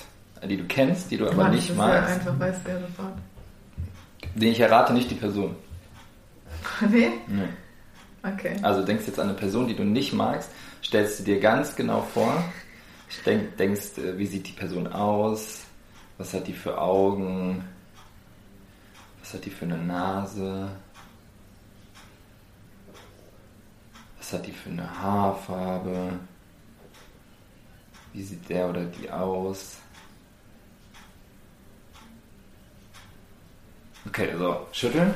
Die 0.48 0.58
du 0.58 0.66
kennst, 0.66 1.10
die 1.10 1.18
du 1.18 1.26
aber 1.26 1.44
Mann, 1.44 1.56
nicht 1.56 1.72
das 1.72 1.78
magst. 1.78 2.10
Ja 2.10 2.16
einfach, 2.16 2.40
weißt 2.40 2.62
du 2.64 2.70
ja 2.70 2.80
sofort. 2.80 3.14
Den 4.36 4.52
ich 4.52 4.60
errate 4.60 4.94
nicht 4.94 5.10
die 5.10 5.16
Person. 5.16 5.56
Nee? 6.90 7.10
Nee. 7.28 7.48
Okay. 8.24 8.56
Also 8.62 8.84
denkst 8.84 9.06
jetzt 9.08 9.20
an 9.20 9.30
eine 9.30 9.38
Person, 9.38 9.68
die 9.68 9.76
du 9.76 9.84
nicht 9.84 10.14
magst, 10.14 10.50
stellst 10.84 11.20
du 11.20 11.24
dir 11.24 11.40
ganz 11.40 11.76
genau 11.76 12.02
vor, 12.02 12.44
denk, 13.26 13.56
denkst, 13.58 13.98
äh, 13.98 14.18
wie 14.18 14.26
sieht 14.26 14.48
die 14.48 14.52
Person 14.52 14.88
aus, 14.88 15.65
was 16.18 16.34
hat 16.34 16.48
die 16.48 16.54
für 16.54 16.80
Augen? 16.80 17.64
Was 19.22 19.34
hat 19.34 19.46
die 19.46 19.50
für 19.50 19.66
eine 19.66 19.78
Nase? 19.78 20.70
Was 24.18 24.34
hat 24.34 24.46
die 24.48 24.52
für 24.52 24.70
eine 24.70 25.02
Haarfarbe? 25.02 26.20
Wie 28.14 28.24
sieht 28.24 28.48
der 28.50 28.70
oder 28.70 28.86
die 28.86 29.10
aus? 29.10 29.78
Okay, 34.08 34.32
also 34.32 34.68
schütteln. 34.72 35.14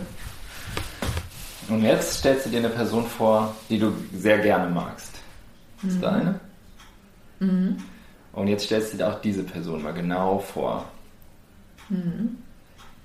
Und 1.69 1.83
jetzt 1.83 2.19
stellst 2.19 2.47
du 2.47 2.49
dir 2.49 2.57
eine 2.57 2.69
Person 2.69 3.05
vor, 3.05 3.55
die 3.69 3.77
du 3.77 3.93
sehr 4.13 4.39
gerne 4.39 4.69
magst. 4.69 5.19
Ist 5.83 5.97
mhm. 5.97 6.01
da 6.01 6.11
eine? 6.11 6.39
Mhm. 7.39 7.77
Und 8.33 8.47
jetzt 8.47 8.65
stellst 8.65 8.93
du 8.93 8.97
dir 8.97 9.07
auch 9.07 9.21
diese 9.21 9.43
Person 9.43 9.83
mal 9.83 9.93
genau 9.93 10.39
vor. 10.39 10.85
Mhm. 11.89 12.37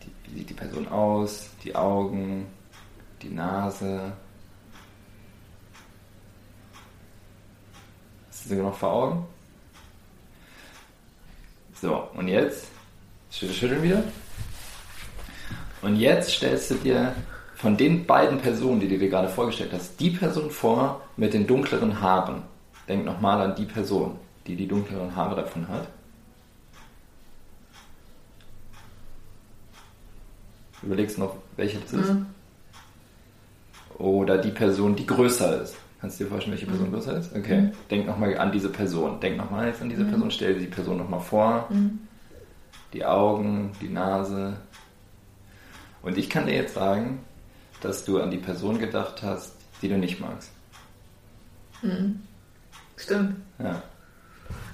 Die, 0.02 0.12
wie 0.24 0.38
sieht 0.38 0.50
die 0.50 0.54
Person 0.54 0.86
aus? 0.88 1.50
Die 1.64 1.74
Augen, 1.74 2.46
die 3.22 3.30
Nase. 3.30 4.12
Hast 8.28 8.44
du 8.44 8.48
sie 8.50 8.56
noch 8.56 8.76
vor 8.76 8.92
Augen? 8.92 9.26
So, 11.80 12.08
und 12.14 12.28
jetzt 12.28 12.66
schütteln 13.30 13.82
wieder. 13.82 14.04
Und 15.82 15.96
jetzt 15.96 16.30
stellst 16.30 16.70
du 16.70 16.74
dir 16.76 17.14
von 17.56 17.76
den 17.76 18.06
beiden 18.06 18.38
Personen, 18.38 18.80
die 18.80 18.88
du 18.88 18.98
dir 18.98 19.08
gerade 19.08 19.28
vorgestellt 19.28 19.72
hast, 19.72 19.98
die 20.00 20.10
Person 20.10 20.50
vor 20.50 21.02
mit 21.16 21.34
den 21.34 21.46
dunkleren 21.46 22.00
Haaren. 22.00 22.42
Denk 22.88 23.04
nochmal 23.04 23.40
an 23.40 23.56
die 23.56 23.64
Person 23.64 24.18
die 24.46 24.56
die 24.56 24.68
dunkleren 24.68 25.14
Haare 25.14 25.36
davon 25.36 25.68
hat. 25.68 25.88
Überlegst 30.82 31.18
noch, 31.18 31.36
welche 31.56 31.78
das 31.78 31.92
ist? 31.92 32.12
Mhm. 32.12 32.26
Oder 33.98 34.38
die 34.38 34.50
Person, 34.50 34.96
die 34.96 35.06
größer 35.06 35.62
ist. 35.62 35.76
Kannst 36.00 36.20
du 36.20 36.24
dir 36.24 36.30
vorstellen, 36.30 36.52
welche 36.52 36.66
Person 36.66 36.88
mhm. 36.88 36.92
größer 36.92 37.16
ist? 37.16 37.34
Okay. 37.34 37.62
Mhm. 37.62 37.72
Denk 37.90 38.06
nochmal 38.06 38.36
an 38.36 38.52
diese 38.52 38.68
Person. 38.68 39.18
Denk 39.20 39.38
nochmal 39.38 39.68
jetzt 39.68 39.80
an 39.80 39.88
diese 39.88 40.04
mhm. 40.04 40.10
Person. 40.10 40.30
Stell 40.30 40.54
dir 40.54 40.60
die 40.60 40.66
Person 40.66 40.98
nochmal 40.98 41.20
vor. 41.20 41.66
Mhm. 41.70 42.00
Die 42.92 43.04
Augen, 43.04 43.72
die 43.80 43.88
Nase. 43.88 44.58
Und 46.02 46.18
ich 46.18 46.28
kann 46.28 46.46
dir 46.46 46.54
jetzt 46.54 46.74
sagen, 46.74 47.20
dass 47.80 48.04
du 48.04 48.20
an 48.20 48.30
die 48.30 48.38
Person 48.38 48.78
gedacht 48.78 49.22
hast, 49.22 49.54
die 49.80 49.88
du 49.88 49.96
nicht 49.96 50.20
magst. 50.20 50.50
Mhm. 51.82 52.20
Stimmt. 52.96 53.36
Ja 53.58 53.82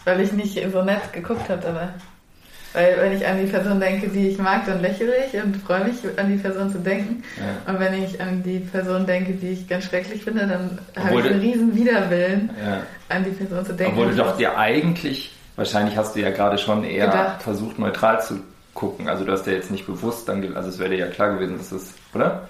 weil 0.04 0.20
ich 0.20 0.32
nicht 0.32 0.60
so 0.72 0.82
nett 0.82 1.12
geguckt 1.12 1.48
habe 1.48 1.60
dabei. 1.62 1.88
Weil 2.72 2.96
wenn 2.98 3.12
ich 3.16 3.26
an 3.26 3.38
die 3.44 3.50
Person 3.50 3.80
denke, 3.80 4.08
die 4.08 4.28
ich 4.28 4.38
mag, 4.38 4.64
dann 4.64 4.80
lächle 4.80 5.12
ich 5.26 5.42
und 5.42 5.56
freue 5.56 5.84
mich, 5.84 5.96
an 6.16 6.30
die 6.30 6.38
Person 6.38 6.70
zu 6.70 6.78
denken. 6.78 7.24
Ja. 7.36 7.72
Und 7.72 7.80
wenn 7.80 8.00
ich 8.02 8.20
an 8.20 8.42
die 8.44 8.60
Person 8.60 9.06
denke, 9.06 9.32
die 9.32 9.48
ich 9.48 9.68
ganz 9.68 9.86
schrecklich 9.86 10.22
finde, 10.22 10.46
dann 10.46 10.78
habe 10.96 11.20
ich 11.20 11.26
einen 11.26 11.40
riesen 11.40 11.74
Widerwillen, 11.74 12.50
ja. 12.64 12.82
an 13.08 13.24
die 13.24 13.30
Person 13.30 13.66
zu 13.66 13.72
denken. 13.72 13.94
Obwohl 13.98 14.12
du 14.12 14.16
doch 14.16 14.36
dir 14.36 14.56
eigentlich, 14.56 15.34
wahrscheinlich 15.56 15.96
hast 15.96 16.14
du 16.14 16.20
ja 16.20 16.30
gerade 16.30 16.58
schon 16.58 16.84
eher 16.84 17.06
gedacht. 17.06 17.42
versucht, 17.42 17.78
neutral 17.80 18.22
zu 18.22 18.40
gucken. 18.72 19.08
Also 19.08 19.24
du 19.24 19.32
hast 19.32 19.48
ja 19.48 19.52
jetzt 19.52 19.72
nicht 19.72 19.86
bewusst 19.86 20.28
dann, 20.28 20.56
also 20.56 20.68
es 20.68 20.78
wäre 20.78 20.90
dir 20.90 20.98
ja 20.98 21.06
klar 21.08 21.34
gewesen, 21.34 21.58
dass 21.58 21.70
das, 21.70 21.94
oder? 22.14 22.48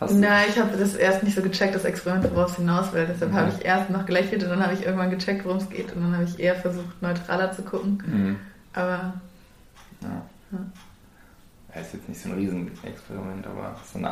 Hast 0.00 0.14
Nein, 0.14 0.46
ich 0.50 0.58
habe 0.58 0.76
das 0.76 0.94
erst 0.94 1.22
nicht 1.22 1.34
so 1.34 1.42
gecheckt, 1.42 1.74
das 1.74 1.84
Experiment, 1.84 2.30
worauf 2.34 2.50
es 2.50 2.56
hinaus 2.56 2.92
will. 2.92 3.06
Deshalb 3.08 3.32
mhm. 3.32 3.36
habe 3.36 3.52
ich 3.56 3.64
erst 3.64 3.88
noch 3.88 4.04
gelächelt 4.04 4.42
und 4.42 4.50
dann 4.50 4.62
habe 4.62 4.74
ich 4.74 4.84
irgendwann 4.84 5.10
gecheckt, 5.10 5.44
worum 5.44 5.56
es 5.58 5.70
geht. 5.70 5.94
Und 5.94 6.02
dann 6.02 6.14
habe 6.14 6.24
ich 6.24 6.38
eher 6.38 6.54
versucht, 6.54 7.00
neutraler 7.00 7.52
zu 7.52 7.62
gucken. 7.62 8.02
Mhm. 8.06 8.36
Aber. 8.74 9.14
Ja. 10.02 10.08
ja. 10.52 10.58
ja. 11.74 11.80
Ist 11.80 11.94
jetzt 11.94 12.08
nicht 12.08 12.20
so 12.20 12.30
ein 12.30 12.34
Riesenexperiment, 12.36 13.46
aber 13.46 13.76
so 13.90 13.98
ein 13.98 14.04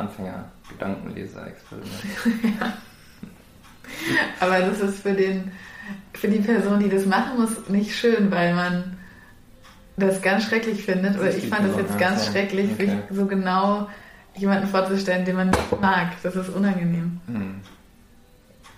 Jemanden 14.37 14.67
vorzustellen, 14.67 15.25
den 15.25 15.35
man 15.35 15.49
nicht 15.49 15.81
mag. 15.81 16.11
Das 16.23 16.35
ist 16.35 16.49
unangenehm. 16.49 17.19
Hm. 17.27 17.55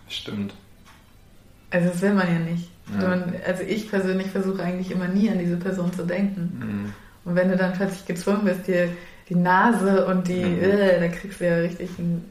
Stimmt. 0.08 0.54
Also 1.72 1.90
das 1.90 2.02
will 2.02 2.14
man 2.14 2.28
ja 2.28 2.40
nicht. 2.40 2.70
Ja. 2.94 3.10
Man, 3.10 3.34
also 3.46 3.64
ich 3.64 3.90
persönlich 3.90 4.28
versuche 4.28 4.64
eigentlich 4.64 4.92
immer 4.92 5.08
nie 5.08 5.30
an 5.30 5.40
diese 5.40 5.58
Person 5.58 5.92
zu 5.92 6.06
denken. 6.06 6.60
Mhm. 6.60 6.94
Und 7.26 7.36
wenn 7.36 7.50
du 7.50 7.58
dann 7.58 7.74
plötzlich 7.74 8.06
gezwungen 8.06 8.46
bist, 8.46 8.68
dir 8.68 8.90
die 9.28 9.36
Nase 9.36 10.06
und 10.06 10.28
die, 10.28 10.46
mhm. 10.46 10.64
äh, 10.64 11.00
dann 11.00 11.12
kriegst 11.12 11.42
du 11.42 11.48
ja 11.48 11.58
richtig 11.58 11.90
einen 12.00 12.24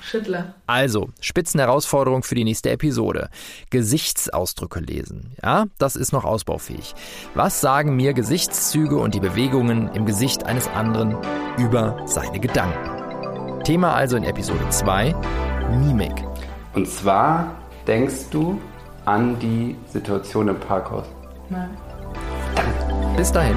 Schüttler. 0.00 0.54
Also, 0.66 1.10
Spitzenherausforderung 1.20 2.22
für 2.22 2.34
die 2.34 2.44
nächste 2.44 2.70
Episode. 2.70 3.28
Gesichtsausdrücke 3.70 4.80
lesen. 4.80 5.36
Ja, 5.42 5.66
das 5.78 5.96
ist 5.96 6.12
noch 6.12 6.24
ausbaufähig. 6.24 6.94
Was 7.34 7.60
sagen 7.60 7.96
mir 7.96 8.14
Gesichtszüge 8.14 8.96
und 8.96 9.14
die 9.14 9.20
Bewegungen 9.20 9.90
im 9.94 10.06
Gesicht 10.06 10.44
eines 10.44 10.68
anderen 10.68 11.16
über 11.58 12.00
seine 12.06 12.40
Gedanken? 12.40 13.62
Thema 13.64 13.94
also 13.94 14.16
in 14.16 14.24
Episode 14.24 14.68
2, 14.70 15.14
Mimik. 15.70 16.24
Und 16.74 16.88
zwar 16.88 17.54
denkst 17.86 18.30
du 18.30 18.60
an 19.04 19.38
die 19.38 19.76
Situation 19.90 20.48
im 20.48 20.60
Parkhaus. 20.60 21.06
Nein. 21.50 21.70
Bis 23.16 23.32
dahin. 23.32 23.56